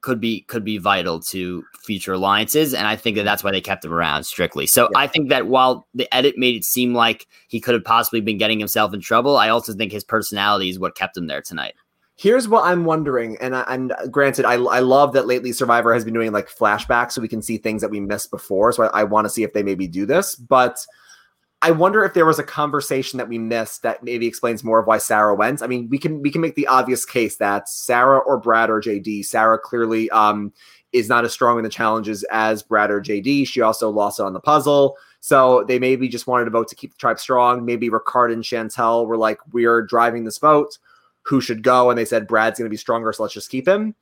[0.02, 3.62] could be could be vital to future alliances, and I think that that's why they
[3.62, 4.68] kept him around strictly.
[4.68, 5.00] So yeah.
[5.00, 8.38] I think that while the edit made it seem like he could have possibly been
[8.38, 11.74] getting himself in trouble, I also think his personality is what kept him there tonight.
[12.18, 16.06] Here's what I'm wondering, and I, and granted, I, I love that lately Survivor has
[16.06, 18.72] been doing like flashbacks so we can see things that we missed before.
[18.72, 20.86] So I, I want to see if they maybe do this, but
[21.66, 24.86] I wonder if there was a conversation that we missed that maybe explains more of
[24.86, 25.64] why Sarah went.
[25.64, 28.80] I mean, we can we can make the obvious case that Sarah or Brad or
[28.80, 29.26] JD.
[29.26, 30.54] Sarah clearly um,
[30.94, 33.48] is not as strong in the challenges as Brad or JD.
[33.48, 34.96] She also lost on the puzzle.
[35.22, 37.66] So they maybe just wanted to vote to keep the tribe strong.
[37.66, 40.78] Maybe Ricard and Chantel were like, we're driving this vote.
[41.24, 41.90] Who should go?
[41.90, 43.96] And they said Brad's going to be stronger, so let's just keep him.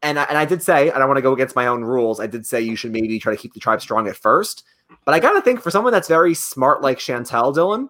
[0.00, 2.18] And I, and I did say, and I want to go against my own rules.
[2.18, 4.64] I did say you should maybe try to keep the tribe strong at first.
[5.04, 7.88] But I gotta think for someone that's very smart like Chantel Dylan,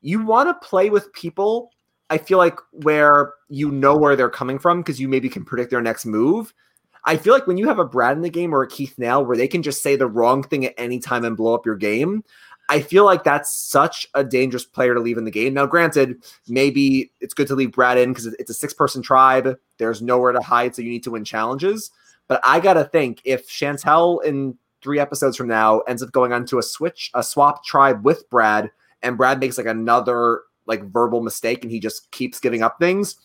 [0.00, 1.70] you want to play with people.
[2.10, 5.70] I feel like where you know where they're coming from because you maybe can predict
[5.70, 6.52] their next move.
[7.04, 9.24] I feel like when you have a Brad in the game or a Keith Nale
[9.24, 11.74] where they can just say the wrong thing at any time and blow up your
[11.74, 12.22] game,
[12.68, 15.54] I feel like that's such a dangerous player to leave in the game.
[15.54, 19.58] Now, granted, maybe it's good to leave Brad in because it's a six person tribe.
[19.78, 21.90] There's nowhere to hide, so you need to win challenges.
[22.28, 26.44] But I gotta think if Chantel and three episodes from now ends up going on
[26.46, 28.70] to a switch, a swap tribe with Brad,
[29.02, 33.16] and Brad makes like another like verbal mistake and he just keeps giving up things.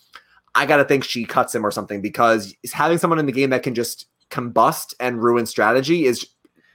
[0.56, 3.64] I gotta think she cuts him or something because having someone in the game that
[3.64, 6.28] can just combust and ruin strategy is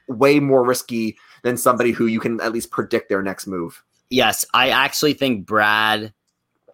[0.08, 3.82] way more risky than somebody who you can at least predict their next move.
[4.10, 6.12] Yes, I actually think Brad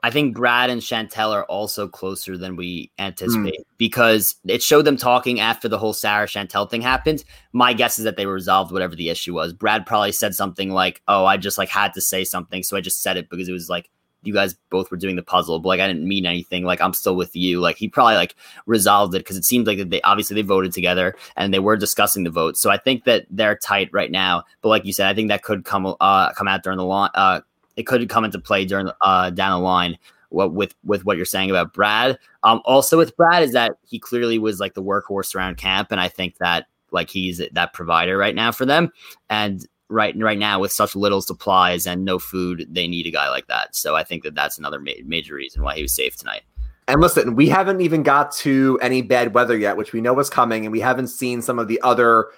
[0.03, 3.64] I think Brad and Chantel are also closer than we anticipate mm.
[3.76, 7.24] because it showed them talking after the whole Sarah Chantel thing happened.
[7.53, 9.53] My guess is that they resolved whatever the issue was.
[9.53, 12.80] Brad probably said something like, "Oh, I just like had to say something, so I
[12.80, 13.90] just said it because it was like
[14.22, 16.64] you guys both were doing the puzzle, but like I didn't mean anything.
[16.64, 17.61] Like I'm still with you.
[17.61, 18.34] Like he probably like
[18.66, 21.76] resolved it because it seemed like that they obviously they voted together and they were
[21.76, 22.57] discussing the vote.
[22.57, 24.44] So I think that they're tight right now.
[24.61, 27.11] But like you said, I think that could come uh come out during the long
[27.14, 27.40] uh
[27.78, 29.96] it could come into play during uh, down the line.
[30.30, 32.18] What with with what you're saying about Brad.
[32.42, 36.00] Um, also with Brad is that he clearly was like the workhorse around camp, and
[36.00, 38.92] I think that like he's that provider right now for them.
[39.30, 43.30] And right right now with such little supplies and no food, they need a guy
[43.30, 43.74] like that.
[43.74, 46.42] So I think that that's another ma- major reason why he was safe tonight.
[46.88, 50.28] And listen, we haven't even got to any bad weather yet, which we know was
[50.28, 52.28] coming, and we haven't seen some of the other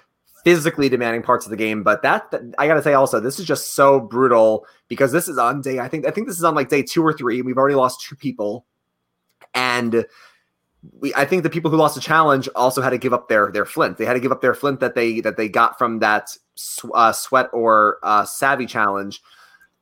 [0.43, 1.83] physically demanding parts of the game.
[1.83, 5.27] But that, that I got to say also, this is just so brutal because this
[5.27, 5.79] is on day.
[5.79, 7.41] I think I think this is on like day two or three.
[7.41, 8.65] We've already lost two people,
[9.53, 10.05] and
[10.99, 13.51] we I think the people who lost the challenge also had to give up their
[13.51, 13.97] their flint.
[13.97, 16.35] They had to give up their flint that they that they got from that
[16.93, 19.21] uh, sweat or uh, savvy challenge.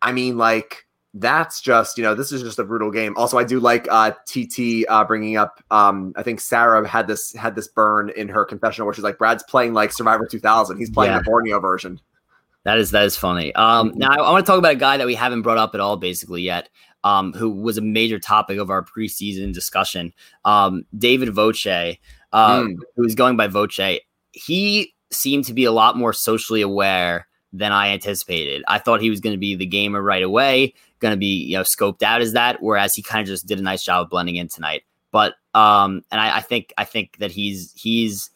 [0.02, 0.86] I mean, like
[1.16, 4.12] that's just you know this is just a brutal game also i do like uh
[4.28, 8.46] tt uh bringing up um i think sarah had this had this burn in her
[8.46, 11.18] confessional where she's like brad's playing like survivor 2000 he's playing yeah.
[11.18, 12.00] the borneo version
[12.64, 14.00] that is that is funny um mm-hmm.
[14.00, 15.80] now I, I want to talk about a guy that we haven't brought up at
[15.80, 16.70] all basically yet
[17.04, 20.14] um who was a major topic of our preseason discussion
[20.46, 21.96] um david voce um
[22.34, 22.76] mm.
[22.96, 23.80] who is going by voce
[24.32, 28.64] he seemed to be a lot more socially aware than I anticipated.
[28.68, 31.58] I thought he was going to be the gamer right away, going to be you
[31.58, 34.10] know scoped out as that, whereas he kind of just did a nice job of
[34.10, 34.84] blending in tonight.
[35.12, 38.30] But um, and I, I think I think that he's he's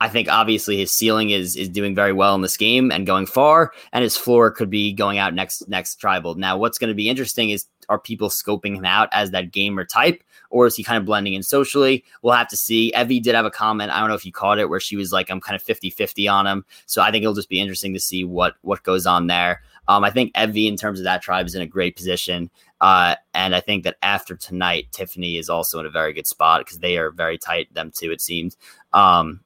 [0.00, 3.26] I think obviously his ceiling is is doing very well in this game and going
[3.26, 6.34] far, and his floor could be going out next next tribal.
[6.34, 9.84] Now, what's going to be interesting is are people scoping him out as that gamer
[9.84, 12.04] type, or is he kind of blending in socially?
[12.22, 12.92] We'll have to see.
[12.94, 13.90] Evvie did have a comment.
[13.90, 16.32] I don't know if you caught it, where she was like, "I'm kind of 50-50
[16.32, 19.26] on him." So I think it'll just be interesting to see what what goes on
[19.26, 19.62] there.
[19.88, 22.50] Um, I think Evvie, in terms of that tribe, is in a great position.
[22.80, 26.60] Uh, and I think that after tonight, Tiffany is also in a very good spot
[26.60, 28.56] because they are very tight, them too, it seems.
[28.92, 29.40] Um,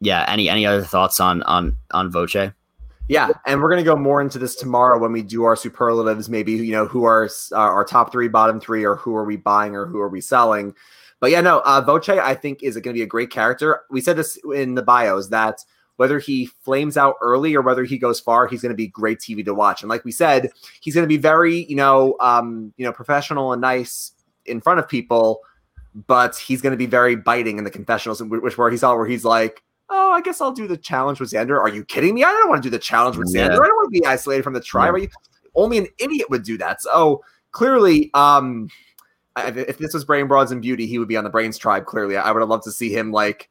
[0.00, 0.24] yeah.
[0.28, 2.52] Any any other thoughts on on on Voce?
[3.06, 6.30] Yeah, and we're going to go more into this tomorrow when we do our superlatives.
[6.30, 9.36] Maybe you know who are uh, our top three, bottom three, or who are we
[9.36, 10.74] buying or who are we selling.
[11.20, 13.82] But yeah, no, uh, Voce I think is going to be a great character.
[13.90, 15.64] We said this in the bios that
[15.96, 19.18] whether he flames out early or whether he goes far, he's going to be great
[19.18, 19.82] TV to watch.
[19.82, 23.52] And like we said, he's going to be very you know um, you know professional
[23.52, 24.12] and nice
[24.46, 25.40] in front of people,
[26.06, 29.06] but he's going to be very biting in the confessionals, which where he's all where
[29.06, 31.58] he's like oh, I guess I'll do the challenge with Xander.
[31.58, 32.24] Are you kidding me?
[32.24, 33.50] I don't want to do the challenge with Xander.
[33.50, 33.62] Yeah.
[33.62, 34.96] I don't want to be isolated from the tribe.
[34.98, 35.06] Yeah.
[35.54, 36.82] Only an idiot would do that.
[36.82, 37.22] So
[37.52, 38.68] clearly, um,
[39.36, 41.86] if this was Brain Broads and Beauty, he would be on the Brains tribe.
[41.86, 43.50] Clearly, I would have loved to see him like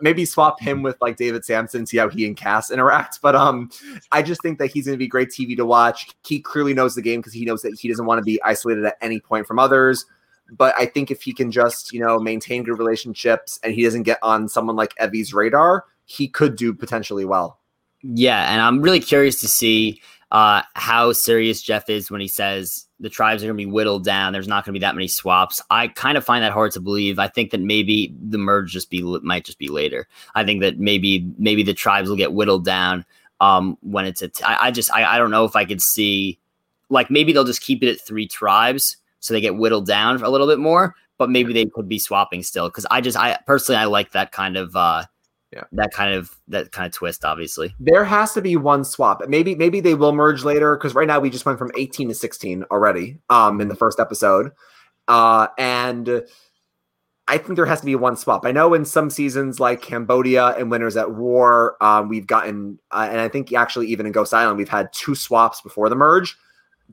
[0.00, 3.20] maybe swap him with like David Samson, see how he and Kass interact.
[3.22, 3.70] But um,
[4.12, 6.10] I just think that he's going to be great TV to watch.
[6.26, 8.84] He clearly knows the game because he knows that he doesn't want to be isolated
[8.84, 10.04] at any point from others.
[10.50, 14.04] But I think if he can just, you know, maintain good relationships and he doesn't
[14.04, 17.60] get on someone like Evvie's radar, he could do potentially well.
[18.02, 22.86] Yeah, and I'm really curious to see uh, how serious Jeff is when he says
[23.00, 24.32] the tribes are going to be whittled down.
[24.32, 25.62] There's not going to be that many swaps.
[25.70, 27.18] I kind of find that hard to believe.
[27.18, 30.06] I think that maybe the merge just be might just be later.
[30.34, 33.04] I think that maybe maybe the tribes will get whittled down
[33.40, 34.28] um, when it's a.
[34.28, 36.38] T- I, I just I, I don't know if I could see
[36.90, 40.28] like maybe they'll just keep it at three tribes so they get whittled down a
[40.28, 40.94] little bit more.
[41.16, 44.30] But maybe they could be swapping still because I just I personally I like that
[44.30, 45.04] kind of uh
[45.52, 45.64] yeah.
[45.72, 47.74] That kind of that kind of twist obviously.
[47.80, 49.22] There has to be one swap.
[49.28, 52.14] Maybe maybe they will merge later because right now we just went from 18 to
[52.14, 54.52] 16 already um in the first episode.
[55.06, 56.22] Uh and
[57.26, 58.44] i think there has to be one swap.
[58.44, 63.08] I know in some seasons like cambodia and winners at war um we've gotten uh,
[63.10, 66.36] and i think actually even in ghost island we've had two swaps before the merge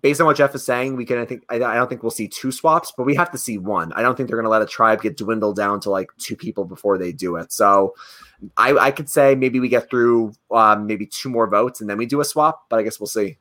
[0.01, 1.17] based on what Jeff is saying, we can.
[1.17, 3.57] I think I, I, don't think we'll see two swaps, but we have to see
[3.57, 3.93] one.
[3.93, 6.35] I don't think they're going to let a tribe get dwindled down to like two
[6.35, 7.51] people before they do it.
[7.51, 7.95] So,
[8.57, 11.97] I, I could say maybe we get through um, maybe two more votes and then
[11.97, 13.37] we do a swap, but I guess we'll see.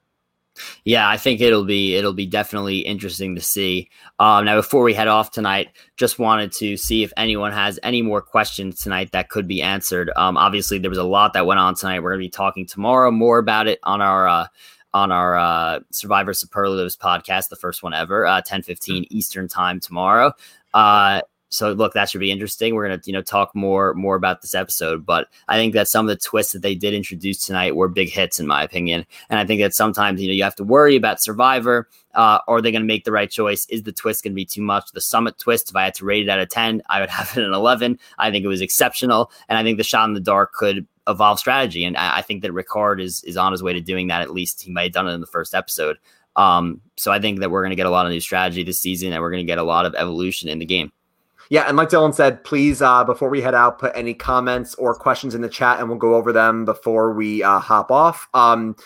[0.85, 3.91] Yeah, I think it'll be it'll be definitely interesting to see.
[4.21, 8.03] Um, now, before we head off tonight, just wanted to see if anyone has any
[8.03, 10.13] more questions tonight that could be answered.
[10.15, 12.01] Um, obviously, there was a lot that went on tonight.
[12.01, 14.47] We're going to be talking tomorrow more about it on our uh,
[14.95, 19.81] on our uh, Survivor Superlatives podcast, the first one ever, uh, 10 15 Eastern time
[19.81, 20.33] tomorrow.
[20.73, 21.21] Uh,
[21.55, 22.75] so look, that should be interesting.
[22.75, 26.09] We're gonna, you know, talk more more about this episode, but I think that some
[26.09, 29.07] of the twists that they did introduce tonight were big hits, in my opinion.
[29.31, 31.89] And I think that sometimes you know you have to worry about Survivor.
[32.15, 33.67] Uh, are they going to make the right choice?
[33.67, 34.93] Is the twist going to be too much?
[34.93, 37.37] The summit twist, if I had to rate it out of 10, I would have
[37.37, 37.99] it an 11.
[38.19, 39.33] I think it was exceptional.
[39.49, 41.85] And I think the shot in the dark could evolve strategy.
[41.85, 44.23] And I, I think that Ricard is is on his way to doing that.
[44.23, 45.99] At least he might have done it in the first episode.
[46.37, 48.81] Um, so I think that we're going to get a lot of new strategy this
[48.81, 50.93] season, and we're going to get a lot of evolution in the game.
[51.51, 54.95] Yeah, and like Dylan said, please uh, before we head out, put any comments or
[54.95, 58.29] questions in the chat, and we'll go over them before we uh, hop off.
[58.35, 58.77] Um,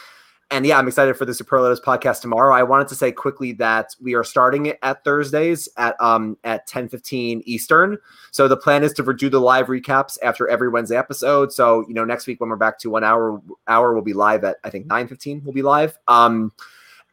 [0.51, 2.55] and yeah, I'm excited for the Superlatives podcast tomorrow.
[2.55, 6.67] I wanted to say quickly that we are starting it at Thursdays at um at
[6.67, 7.99] 10 15 Eastern.
[8.31, 11.53] So the plan is to do the live recaps after every Wednesday episode.
[11.53, 14.43] So you know, next week when we're back to one hour hour, we'll be live
[14.45, 15.99] at I think 9 15 we'll be live.
[16.09, 16.53] Um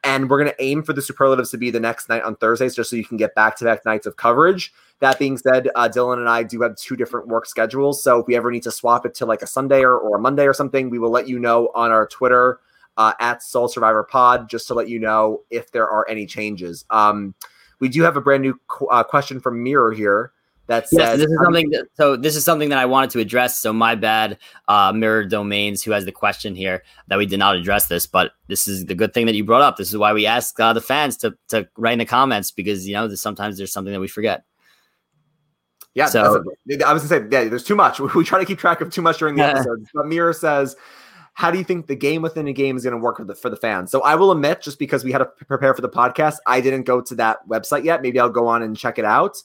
[0.05, 2.89] and we're gonna aim for the superlatives to be the next night on Thursdays, just
[2.89, 4.71] so you can get back to back nights of coverage.
[4.99, 8.01] That being said, uh, Dylan and I do have two different work schedules.
[8.01, 10.21] So if we ever need to swap it to like a Sunday or, or a
[10.21, 12.61] Monday or something, we will let you know on our Twitter
[12.97, 16.85] uh, at Soul Survivor Pod, just to let you know if there are any changes.
[16.89, 17.35] Um,
[17.79, 20.31] we do have a brand new qu- uh, question from Mirror here
[20.67, 23.19] that says yes, this is something that, so this is something that I wanted to
[23.19, 23.59] address.
[23.59, 27.55] So my bad, uh, Mirror Domains, who has the question here that we did not
[27.55, 29.77] address this, but this is the good thing that you brought up.
[29.77, 32.87] This is why we ask uh, the fans to to write in the comments because
[32.87, 34.43] you know sometimes there's something that we forget.
[35.93, 36.43] Yeah, so
[36.85, 37.99] I was gonna say, yeah, there's too much.
[38.15, 39.85] We try to keep track of too much during the episode.
[39.93, 40.75] But Mirror says,
[41.35, 43.35] how do you think the game within a game is going to work for the
[43.35, 43.91] for the fans?
[43.91, 46.83] So I will admit, just because we had to prepare for the podcast, I didn't
[46.83, 48.01] go to that website yet.
[48.01, 49.37] Maybe I'll go on and check it out.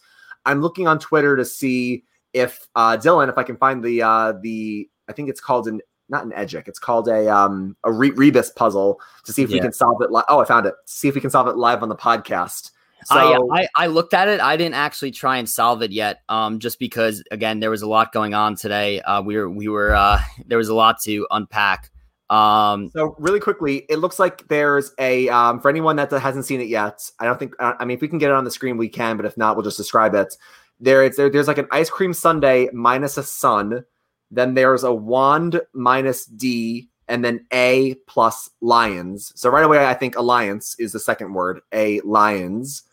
[0.46, 4.34] I'm looking on Twitter to see if uh, Dylan, if I can find the uh,
[4.40, 8.12] the I think it's called an not an Edgic, it's called a um a Re-
[8.12, 9.56] Rebus puzzle to see if yeah.
[9.56, 10.12] we can solve it.
[10.12, 10.74] Li- oh, I found it.
[10.86, 12.70] See if we can solve it live on the podcast.
[13.04, 14.40] So, I, I, I looked at it.
[14.40, 17.88] I didn't actually try and solve it yet, um, just because again there was a
[17.88, 19.00] lot going on today.
[19.00, 21.90] Uh, we were we were uh, there was a lot to unpack.
[22.30, 26.60] Um, so really quickly, it looks like there's a um, for anyone that hasn't seen
[26.60, 27.00] it yet.
[27.18, 29.16] I don't think I mean if we can get it on the screen, we can,
[29.16, 30.36] but if not, we'll just describe it.
[30.78, 33.84] There, it's there, there's like an ice cream sundae minus a sun.
[34.30, 39.32] Then there's a wand minus D, and then A plus lions.
[39.34, 41.60] So right away, I think alliance is the second word.
[41.72, 42.84] A lions.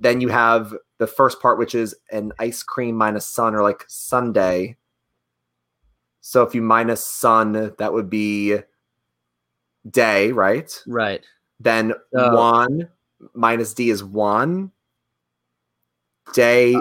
[0.00, 3.84] Then you have the first part, which is an ice cream minus sun or like
[3.88, 4.76] Sunday.
[6.20, 8.58] So if you minus sun, that would be
[9.90, 10.82] day, right?
[10.86, 11.24] Right.
[11.60, 12.88] Then So- one
[13.34, 14.70] minus D is one.
[16.32, 16.74] Day.
[16.74, 16.80] Uh,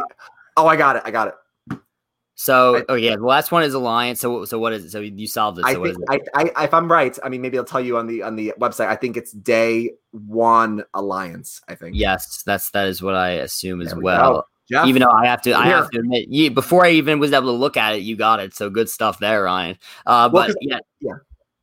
[0.58, 1.04] oh, I got it.
[1.06, 1.34] I got it.
[2.36, 4.20] So, I- oh yeah, the last one is alliance.
[4.20, 4.92] So, so what is it?
[4.92, 5.66] So you solved it.
[5.66, 6.32] I So what think is it?
[6.34, 8.54] I, I, if I'm right, I mean maybe I'll tell you on the on the
[8.60, 8.88] website.
[8.88, 11.62] I think it's day one alliance.
[11.68, 11.96] I think.
[11.96, 14.48] Yes, that's that is what I assume as There well.
[14.86, 15.76] Even though I have to, I Here.
[15.76, 18.40] have to admit, you, before I even was able to look at it, you got
[18.40, 18.56] it.
[18.56, 19.78] So good stuff there, Ryan.
[20.06, 21.16] Uh, Well, but yeah, yeah.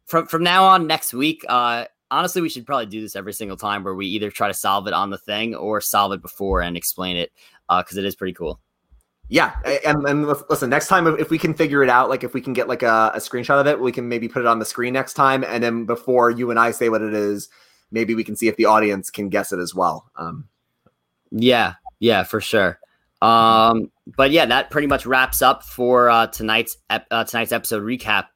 [0.06, 3.56] From from now on, next week, uh, honestly, we should probably do this every single
[3.56, 6.60] time, where we either try to solve it on the thing or solve it before
[6.60, 7.32] and explain it,
[7.68, 8.60] because it is pretty cool.
[9.32, 9.54] Yeah,
[9.86, 12.52] and and listen, next time if we can figure it out, like if we can
[12.52, 14.92] get like a, a screenshot of it, we can maybe put it on the screen
[14.92, 17.48] next time, and then before you and I say what it is,
[17.92, 20.10] maybe we can see if the audience can guess it as well.
[20.16, 20.48] Um,
[21.30, 22.80] Yeah, yeah, for sure.
[23.22, 27.84] Um, but yeah, that pretty much wraps up for uh, tonight's ep- uh, tonight's episode
[27.84, 28.26] recap.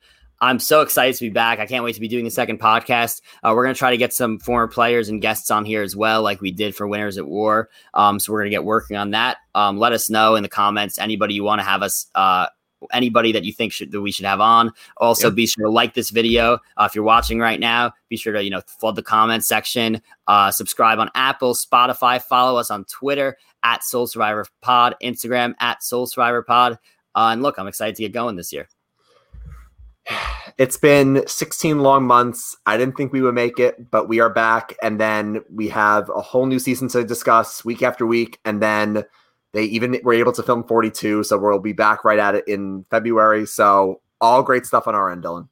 [0.41, 1.59] I'm so excited to be back.
[1.59, 3.23] I can't wait to be doing a second podcast.
[3.43, 6.23] Uh, we're gonna try to get some former players and guests on here as well,
[6.23, 7.71] like we did for Winners at War.
[7.95, 9.39] Um, so we're gonna get working on that.
[9.55, 12.07] Um, let us know in the comments anybody you want to have us.
[12.15, 12.47] Uh,
[12.93, 14.71] anybody that you think should that we should have on.
[14.99, 15.35] Also, Yeah.
[15.35, 17.93] be sure to like this video uh, if you're watching right now.
[18.11, 20.03] Be sure to you know flood the comment section.
[20.27, 22.21] Uh, subscribe on Apple, Spotify.
[22.23, 26.75] Follow us on Twitter at Soul Survivor Pod, Instagram at Soul Survivor Pod.
[27.15, 28.69] Uh, and look, I'm excited to get going this year.
[30.59, 32.57] It's been 16 long months.
[32.67, 36.09] I didn't think we would make it, but we are back, and then we have
[36.11, 39.05] a whole new season to discuss week after week, and then
[39.53, 42.85] they even were able to film 42, so we'll be back right at it in
[42.91, 43.47] February.
[43.47, 45.49] So all great stuff on our end, Dylan.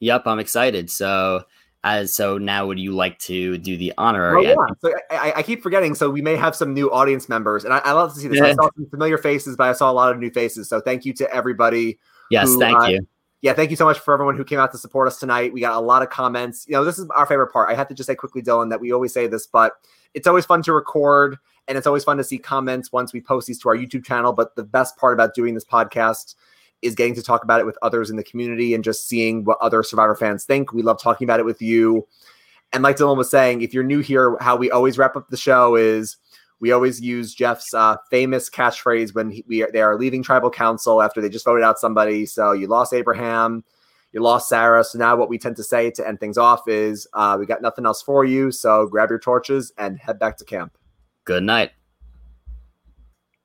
[0.00, 0.90] Yep, I'm excited.
[0.90, 1.44] So,
[1.82, 4.54] as so now, would you like to do the Oh, yeah.
[4.80, 5.94] So I, I- I keep forgetting.
[5.94, 8.40] So we may have some new audience members, and I, I love to see this.
[8.40, 10.68] I saw some familiar faces, but I saw a lot of new faces.
[10.68, 11.98] So thank you to everybody.
[12.30, 13.06] yes, who, thank uh, you.
[13.44, 15.52] Yeah, thank you so much for everyone who came out to support us tonight.
[15.52, 16.64] We got a lot of comments.
[16.66, 17.68] You know, this is our favorite part.
[17.68, 19.74] I have to just say quickly, Dylan, that we always say this, but
[20.14, 21.36] it's always fun to record
[21.68, 24.32] and it's always fun to see comments once we post these to our YouTube channel.
[24.32, 26.36] But the best part about doing this podcast
[26.80, 29.58] is getting to talk about it with others in the community and just seeing what
[29.60, 30.72] other Survivor fans think.
[30.72, 32.08] We love talking about it with you.
[32.72, 35.36] And like Dylan was saying, if you're new here, how we always wrap up the
[35.36, 36.16] show is
[36.64, 40.48] we always use Jeff's uh, famous catchphrase when he, we are, they are leaving tribal
[40.48, 42.24] council after they just voted out somebody.
[42.24, 43.62] So you lost Abraham,
[44.12, 44.82] you lost Sara.
[44.82, 47.60] So now what we tend to say to end things off is uh, we got
[47.60, 48.50] nothing else for you.
[48.50, 50.78] So grab your torches and head back to camp.
[51.26, 51.72] Good night.